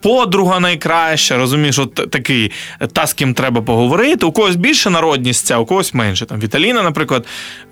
подруга 0.00 0.60
найкраща, 0.60 1.36
розумієш, 1.36 1.78
от 1.78 1.94
такий 1.94 2.52
та, 2.92 3.06
з 3.06 3.12
ким 3.12 3.34
треба 3.34 3.62
поговорити. 3.62 4.26
У 4.26 4.32
когось 4.32 4.56
більше 4.56 4.90
народність, 4.90 5.50
а 5.50 5.58
у 5.58 5.66
когось 5.66 5.94
менше. 5.94 6.26
Там 6.26 6.40
Віталіна, 6.40 6.82
наприклад, 6.82 7.26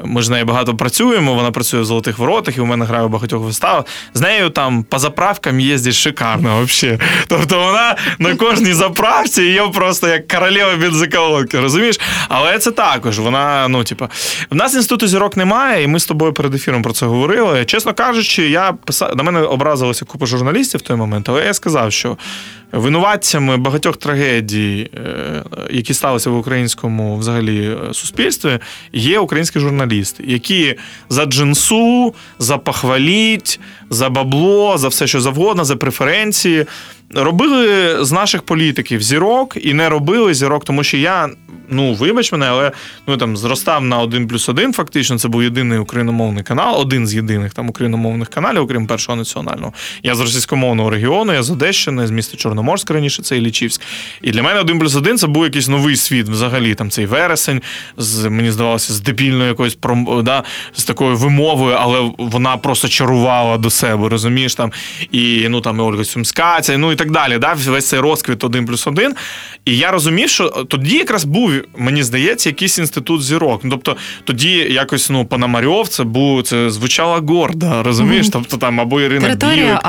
ми 0.05 0.21
ж 0.21 0.27
з 0.27 0.31
нею 0.31 0.45
багато 0.45 0.77
працюємо, 0.77 1.35
вона 1.35 1.51
працює 1.51 1.81
в 1.81 1.85
золотих 1.85 2.19
воротах 2.19 2.57
і 2.57 2.61
у 2.61 2.67
мене 2.67 2.85
грає 2.85 3.07
в 3.07 3.11
багатьох 3.11 3.43
виставах. 3.43 3.85
З 4.15 4.21
нею 4.21 4.51
там 4.51 4.83
по 4.83 4.99
заправкам 4.99 5.61
їздить 5.61 5.95
шикарно 5.95 6.63
взагалі. 6.63 6.99
Тобто 7.29 7.61
вона 7.61 7.97
на 8.19 8.35
кожній 8.35 8.73
заправці 8.73 9.43
її 9.43 9.63
просто 9.75 10.09
як 10.09 10.29
королева 10.29 10.77
бензоколонки, 10.77 11.61
розумієш? 11.61 12.01
Але 12.29 12.59
це 12.59 12.71
також. 12.71 13.19
Вона, 13.19 13.69
ну, 13.69 13.85
типа, 13.85 14.09
в 14.51 14.55
нас 14.55 14.75
інституту 14.75 15.07
зірок 15.07 15.37
немає, 15.37 15.85
і 15.85 15.87
ми 15.87 16.01
з 16.01 16.07
тобою 16.07 16.33
перед 16.33 16.55
ефіром 16.55 16.83
про 16.83 16.93
це 16.93 17.07
говорили. 17.07 17.65
Чесно 17.65 17.95
кажучи, 17.95 18.49
я 18.49 18.73
писав, 18.85 19.17
на 19.17 19.23
мене 19.23 19.41
образилася 19.41 20.05
купа 20.05 20.27
журналістів 20.27 20.81
в 20.81 20.83
той 20.83 20.97
момент, 20.97 21.29
але 21.29 21.45
я 21.45 21.55
сказав 21.55 21.72
сказав, 21.73 21.93
що 21.93 22.17
винуватцями 22.73 23.57
багатьох 23.57 23.97
трагедій, 23.97 24.91
е, 24.95 25.45
які 25.71 25.95
сталися 25.95 26.31
в 26.31 26.39
українському 26.39 27.17
взагалі 27.17 27.71
е, 27.91 27.95
суспільстві, 27.95 28.59
є 28.93 29.19
українські 29.19 29.61
журналісти, 29.61 30.25
які 30.27 30.75
за 31.09 31.25
джинсу, 31.25 32.15
за 32.39 32.59
похваліть, 32.59 33.61
за 33.91 34.11
бабло, 34.11 34.79
за 34.79 34.89
все, 34.89 35.07
що 35.07 35.21
завгодно, 35.21 35.65
за 35.65 35.77
преференції 35.77 36.67
робили 37.15 37.97
з 38.05 38.13
наших 38.13 38.43
політиків 38.43 39.03
зірок 39.03 39.57
і 39.63 39.75
не 39.75 39.89
робили 39.89 40.35
зірок, 40.35 40.65
тому 40.65 40.85
що 40.85 40.97
я, 40.97 41.31
ну 41.69 41.95
вибач 41.95 42.33
мене, 42.33 42.47
але 42.47 42.73
ну 43.07 43.17
там 43.17 43.37
зростав 43.37 43.85
на 43.85 43.99
один 43.99 44.29
плюс 44.29 44.49
один. 44.49 44.73
Фактично, 44.73 45.19
це 45.19 45.29
був 45.29 45.43
єдиний 45.43 45.79
україномовний 45.79 46.45
канал, 46.45 46.81
один 46.81 47.07
з 47.07 47.15
єдиних 47.15 47.55
там 47.55 47.69
україномовних 47.69 48.29
каналів, 48.29 48.63
окрім 48.63 48.87
першого 48.87 49.17
національного. 49.17 49.73
Я 50.03 50.15
з 50.15 50.21
російськомовного 50.21 50.91
регіону, 50.91 51.33
я 51.33 51.43
з 51.43 51.51
Одещини, 51.51 52.07
з 52.07 52.11
міста 52.11 52.37
Чорноморськ 52.37 52.91
раніше 52.91 53.23
це 53.23 53.37
Ілічівськ. 53.37 53.81
І 54.23 54.31
для 54.31 54.43
мене 54.43 54.61
один 54.61 54.79
плюс 54.79 54.97
один 54.97 55.19
це 55.19 55.27
був 55.27 55.45
якийсь 55.45 55.69
новий 55.69 55.97
світ. 55.97 56.29
Взагалі 56.29 56.75
там 56.75 56.91
цей 56.91 57.07
вересень, 57.07 57.63
з 57.97 58.31
мені 58.31 58.51
здавалося, 58.51 58.93
з 58.93 59.01
дебільною 59.01 59.49
якоюсь 59.49 59.79
да, 60.23 60.43
з 60.73 60.85
такою 60.85 61.17
вимовою, 61.17 61.77
але 61.81 62.11
вона 62.19 62.57
просто 62.57 62.89
чарувала 62.89 63.59
до 63.59 63.71
себе, 63.71 64.09
розумієш 64.09 64.55
там. 64.55 64.73
І 65.13 65.47
ну 65.49 65.61
там 65.61 65.79
і 65.79 65.83
Ольга 65.83 66.05
Сумська, 66.05 66.61
це 66.61 66.79
ну 66.79 66.93
і 66.93 66.97
так 67.03 67.11
далі. 67.11 67.39
Да? 67.39 67.57
Весь 67.67 67.89
цей 67.89 68.01
розквіт 68.01 68.45
один 68.45 68.67
плюс 68.67 68.87
один. 68.87 69.15
І 69.65 69.77
я 69.77 69.91
розумів, 69.91 70.29
що 70.29 70.49
тоді 70.49 70.97
якраз 70.97 71.25
був, 71.25 71.53
мені 71.77 72.03
здається, 72.03 72.49
якийсь 72.49 72.79
інститут 72.79 73.23
зірок. 73.23 73.61
Ну, 73.65 73.71
Тобто 73.71 73.97
тоді 74.25 74.53
якось 74.53 75.11
ну, 75.11 75.25
Пономарьов 75.25 75.89
це 75.89 76.05
був 76.05 76.43
це 76.43 76.71
звучало 76.71 77.23
гордо, 77.29 77.83
розумієш? 77.83 78.27
Mm-hmm. 78.27 78.33
Тобто 78.33 78.57
там 78.57 78.81
або 78.81 79.01
Ірина 79.01 79.21
Територія 79.21 79.65
Білик. 79.65 79.81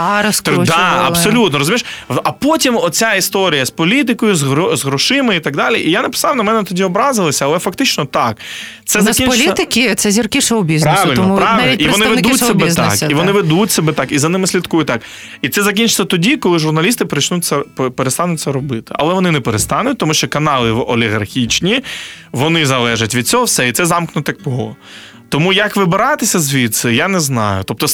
Да, 0.68 1.04
абсолютно 1.08 1.60
розумієш. 1.60 1.86
А 2.24 2.32
потім 2.32 2.78
оця 2.78 3.14
історія 3.14 3.66
з 3.66 3.70
політикою, 3.70 4.36
з, 4.36 4.44
гро, 4.44 4.76
з 4.76 4.86
грошима 4.86 5.34
і 5.34 5.40
так 5.40 5.56
далі. 5.56 5.80
І 5.82 5.92
я 5.92 6.02
написав, 6.02 6.36
на 6.36 6.44
мене 6.44 6.64
тоді 6.64 6.84
образилися, 6.84 7.46
але 7.46 7.60
фактично 7.60 8.06
так. 8.06 8.38
Це 8.86 9.00
У 9.00 9.04
нас 9.04 9.18
закінчено... 9.18 9.46
політики 9.46 9.96
це 9.96 10.12
зірки 10.12 10.42
шоу-бізнесу. 10.42 10.96
Правильно, 10.96 11.24
тому 11.24 11.38
правильно. 11.38 11.66
навіть 11.66 11.82
і 11.82 11.88
вони 11.88 12.08
ведуть 12.08 12.38
себе 12.38 12.72
так, 12.72 12.98
так, 12.98 13.12
і 13.12 13.14
вони 13.14 13.32
ведуть 13.32 13.72
себе 13.72 13.94
так, 13.94 14.12
і 14.12 14.18
за 14.18 14.30
ними 14.30 14.48
слідкують 14.48 14.88
так. 14.88 15.02
І 15.42 15.50
це 15.50 15.64
закінчиться 15.64 16.06
тоді, 16.06 16.38
коли 16.38 16.60
журналісти 16.60 17.03
почнуть 17.06 17.46
це 17.46 17.58
перестануть 17.96 18.40
це 18.40 18.52
робити. 18.52 18.96
Але 18.98 19.14
вони 19.14 19.32
не 19.32 19.40
перестануть, 19.40 19.98
тому 19.98 20.14
що 20.14 20.28
канали 20.28 20.72
олігархічні, 20.72 21.84
вони 22.32 22.66
залежать 22.66 23.16
від 23.16 23.28
цього 23.28 23.44
все, 23.44 23.68
і 23.68 23.72
це 23.72 23.86
замкнуте 23.86 24.34
кого. 24.34 24.76
Тому 25.30 25.54
як 25.54 25.76
вибиратися 25.76 26.40
звідси, 26.40 26.94
я 26.94 27.08
не 27.08 27.20
знаю. 27.20 27.64
Тобто, 27.64 27.86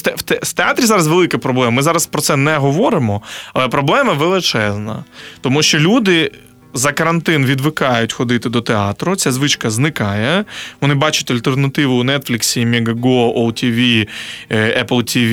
в 0.42 0.54
театрі 0.54 0.86
зараз 0.86 1.08
велика 1.08 1.38
проблема. 1.38 1.72
Ми 1.72 1.82
зараз 1.82 2.06
про 2.06 2.22
це 2.22 2.36
не 2.36 2.58
говоримо, 2.58 3.22
але 3.54 3.68
проблема 3.68 4.14
величезна. 4.14 5.04
Тому 5.42 5.64
що 5.64 5.80
люди. 5.80 6.32
За 6.74 6.92
карантин 6.92 7.46
відвикають 7.46 8.14
ходити 8.14 8.50
до 8.50 8.62
театру, 8.62 9.16
ця 9.16 9.32
звичка 9.32 9.70
зникає. 9.70 10.46
Вони 10.82 10.94
бачать 10.94 11.32
альтернативу 11.32 11.96
у 11.96 12.04
Netflix, 12.04 12.70
Megago, 12.70 13.34
OTV, 13.34 14.08
Apple 14.52 14.88
TV, 14.88 15.32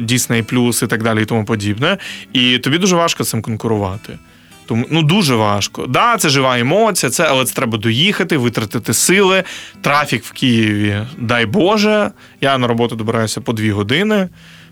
Disney+, 0.00 0.84
і 0.84 0.86
так 0.86 1.02
далі, 1.02 1.22
і 1.22 1.24
тому 1.24 1.44
подібне. 1.44 1.98
І 2.32 2.58
тобі 2.58 2.78
дуже 2.78 2.96
важко 2.96 3.24
цим 3.24 3.42
конкурувати. 3.42 4.18
Тому 4.66 4.86
ну 4.90 5.02
дуже 5.02 5.34
важко. 5.34 5.86
Да, 5.86 6.16
це 6.16 6.28
жива 6.28 6.58
емоція, 6.58 7.10
це, 7.10 7.24
але 7.24 7.44
це 7.44 7.54
треба 7.54 7.78
доїхати, 7.78 8.36
витратити 8.36 8.94
сили. 8.94 9.44
Трафік 9.80 10.24
в 10.24 10.32
Києві, 10.32 10.96
дай 11.18 11.46
Боже. 11.46 12.10
Я 12.40 12.58
на 12.58 12.66
роботу 12.66 12.96
добираюся 12.96 13.40
по 13.40 13.52
дві 13.52 13.70
години. 13.70 14.28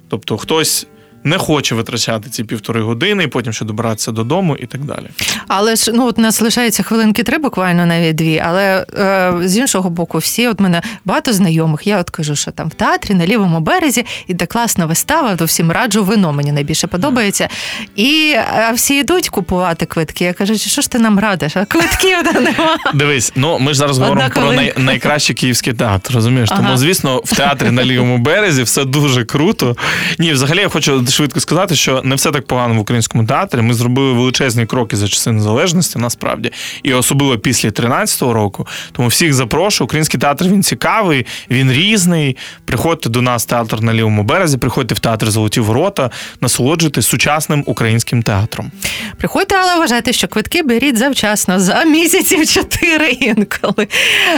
Тобто, 0.09 0.37
хтось 0.37 0.87
не 1.25 1.39
хоче 1.39 1.75
витрачати 1.75 2.31
ці 2.31 2.45
півтори 2.45 2.83
години, 2.83 3.25
і 3.25 3.27
потім 3.27 3.53
ще 3.53 3.65
добратися 3.65 4.13
додому 4.13 4.57
і 4.57 4.67
так 4.67 4.85
далі. 4.85 5.07
Але 5.49 5.77
ж 5.77 5.93
ну 5.95 6.07
от 6.07 6.19
нас 6.19 6.41
лишається 6.41 6.83
хвилинки 6.83 7.23
три, 7.23 7.39
буквально 7.39 7.87
навіть 7.87 8.17
дві. 8.17 8.43
Але 8.47 8.87
е, 8.99 9.33
з 9.49 9.57
іншого 9.57 9.91
боку, 9.91 10.19
всі 10.19 10.49
от 10.49 10.61
мене 10.61 10.83
багато 11.05 11.33
знайомих. 11.33 11.87
Я 11.87 12.01
от 12.01 12.11
кажу, 12.11 12.37
що 12.37 12.51
там 12.51 12.69
в 12.69 12.75
театрі 12.75 13.15
на 13.15 13.27
лівому 13.27 13.61
березі 13.61 14.05
іде 14.27 14.47
класна 14.47 14.87
вистава, 14.87 15.37
то 15.37 15.45
всім 15.45 15.73
раджу 15.73 16.05
вино 16.05 16.33
мені 16.33 16.53
найбільше 16.53 16.87
подобається. 16.87 17.49
І 17.97 18.35
а 18.55 18.73
всі 18.73 18.95
йдуть 18.99 19.29
купувати 19.29 19.87
квитки. 19.87 20.25
Я 20.25 20.33
кажу, 20.33 20.59
що 20.59 20.83
ж 20.83 20.91
ти 20.91 20.99
нам 20.99 21.19
радиш? 21.19 21.57
А 21.57 21.65
квитків 21.65 22.19
нема. 22.35 22.79
Дивись, 22.95 23.33
ну 23.37 23.59
ми 23.59 23.73
ж 23.73 23.79
зараз 23.79 23.99
говоримо 23.99 24.31
про 24.35 24.53
най, 24.53 24.73
найкращий 24.77 25.37
київський 25.37 25.73
театр. 25.73 26.15
Розумієш? 26.15 26.49
Ага. 26.53 26.63
Тому, 26.63 26.77
звісно, 26.77 27.21
в 27.25 27.37
театрі 27.37 27.71
на 27.71 27.85
лівому 27.85 28.19
березі 28.19 28.63
все 28.63 28.85
дуже 28.85 29.25
круто. 29.25 29.77
Ні, 30.19 30.33
взагалі 30.33 30.59
я 30.59 30.69
хочу 30.69 31.07
швидко 31.15 31.41
сказати, 31.41 31.77
що 31.77 32.03
не 32.05 32.15
все 32.15 32.31
так 32.31 32.47
погано 32.47 32.75
в 32.75 32.79
українському 32.79 33.27
театрі. 33.27 33.63
Ми 33.63 33.75
зробили 33.75 34.13
величезні 34.13 34.67
кроки 34.67 34.97
за 34.97 35.09
часи 35.09 35.33
незалежності, 35.33 35.99
насправді, 35.99 36.53
і 36.83 36.95
особливо 36.95 37.39
після 37.39 37.69
13-го 37.69 38.33
року. 38.33 38.67
Тому 38.93 39.09
всіх 39.09 39.35
запрошую. 39.35 39.87
Український 39.87 40.21
театр 40.21 40.45
він 40.45 40.63
цікавий, 40.63 41.27
він 41.51 41.73
різний. 41.73 42.37
Приходьте 42.65 43.09
до 43.09 43.23
нас, 43.23 43.45
театр 43.45 43.81
на 43.81 43.95
лівому 43.95 44.23
березі, 44.23 44.59
приходьте 44.59 44.95
в 44.95 44.99
театр 44.99 45.31
Золоті 45.31 45.61
Ворота, 45.61 46.11
насолоджуйтесь 46.41 47.07
сучасним 47.07 47.65
українським 47.67 48.23
театром. 48.23 48.71
Приходьте, 49.19 49.55
але 49.55 49.79
вважайте, 49.79 50.13
що 50.13 50.29
квитки 50.29 50.63
беріть 50.63 50.99
завчасно 50.99 51.61
за 51.61 51.85
місяців 51.85 52.49
чотири 52.49 53.11
інколи. 53.11 53.89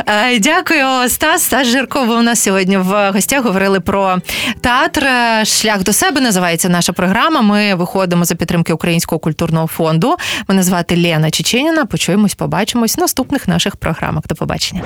Е, 0.07 0.39
дякую, 0.39 1.09
Стас. 1.09 1.43
Стас 1.43 1.69
Жирков 1.69 2.11
у 2.11 2.23
нас 2.23 2.43
сьогодні 2.43 2.77
в 2.77 3.11
гостях 3.11 3.45
говорили 3.45 3.81
про 3.81 4.19
театр. 4.61 5.07
Шлях 5.47 5.83
до 5.83 5.93
себе 5.93 6.21
називається 6.21 6.66
наша 6.69 6.93
програма. 6.93 7.41
Ми 7.41 7.75
виходимо 7.75 8.25
за 8.25 8.35
підтримки 8.35 8.73
Українського 8.73 9.19
культурного 9.19 9.67
фонду. 9.67 10.17
Мене 10.49 10.63
звати 10.63 11.03
Лена 11.03 11.31
Чеченіна. 11.31 11.87
Почуємось, 11.87 12.35
побачимось 12.35 12.97
в 12.97 13.01
наступних 13.01 13.49
наших 13.49 13.77
програмах. 13.77 14.25
До 14.27 14.35
побачення. 14.35 14.83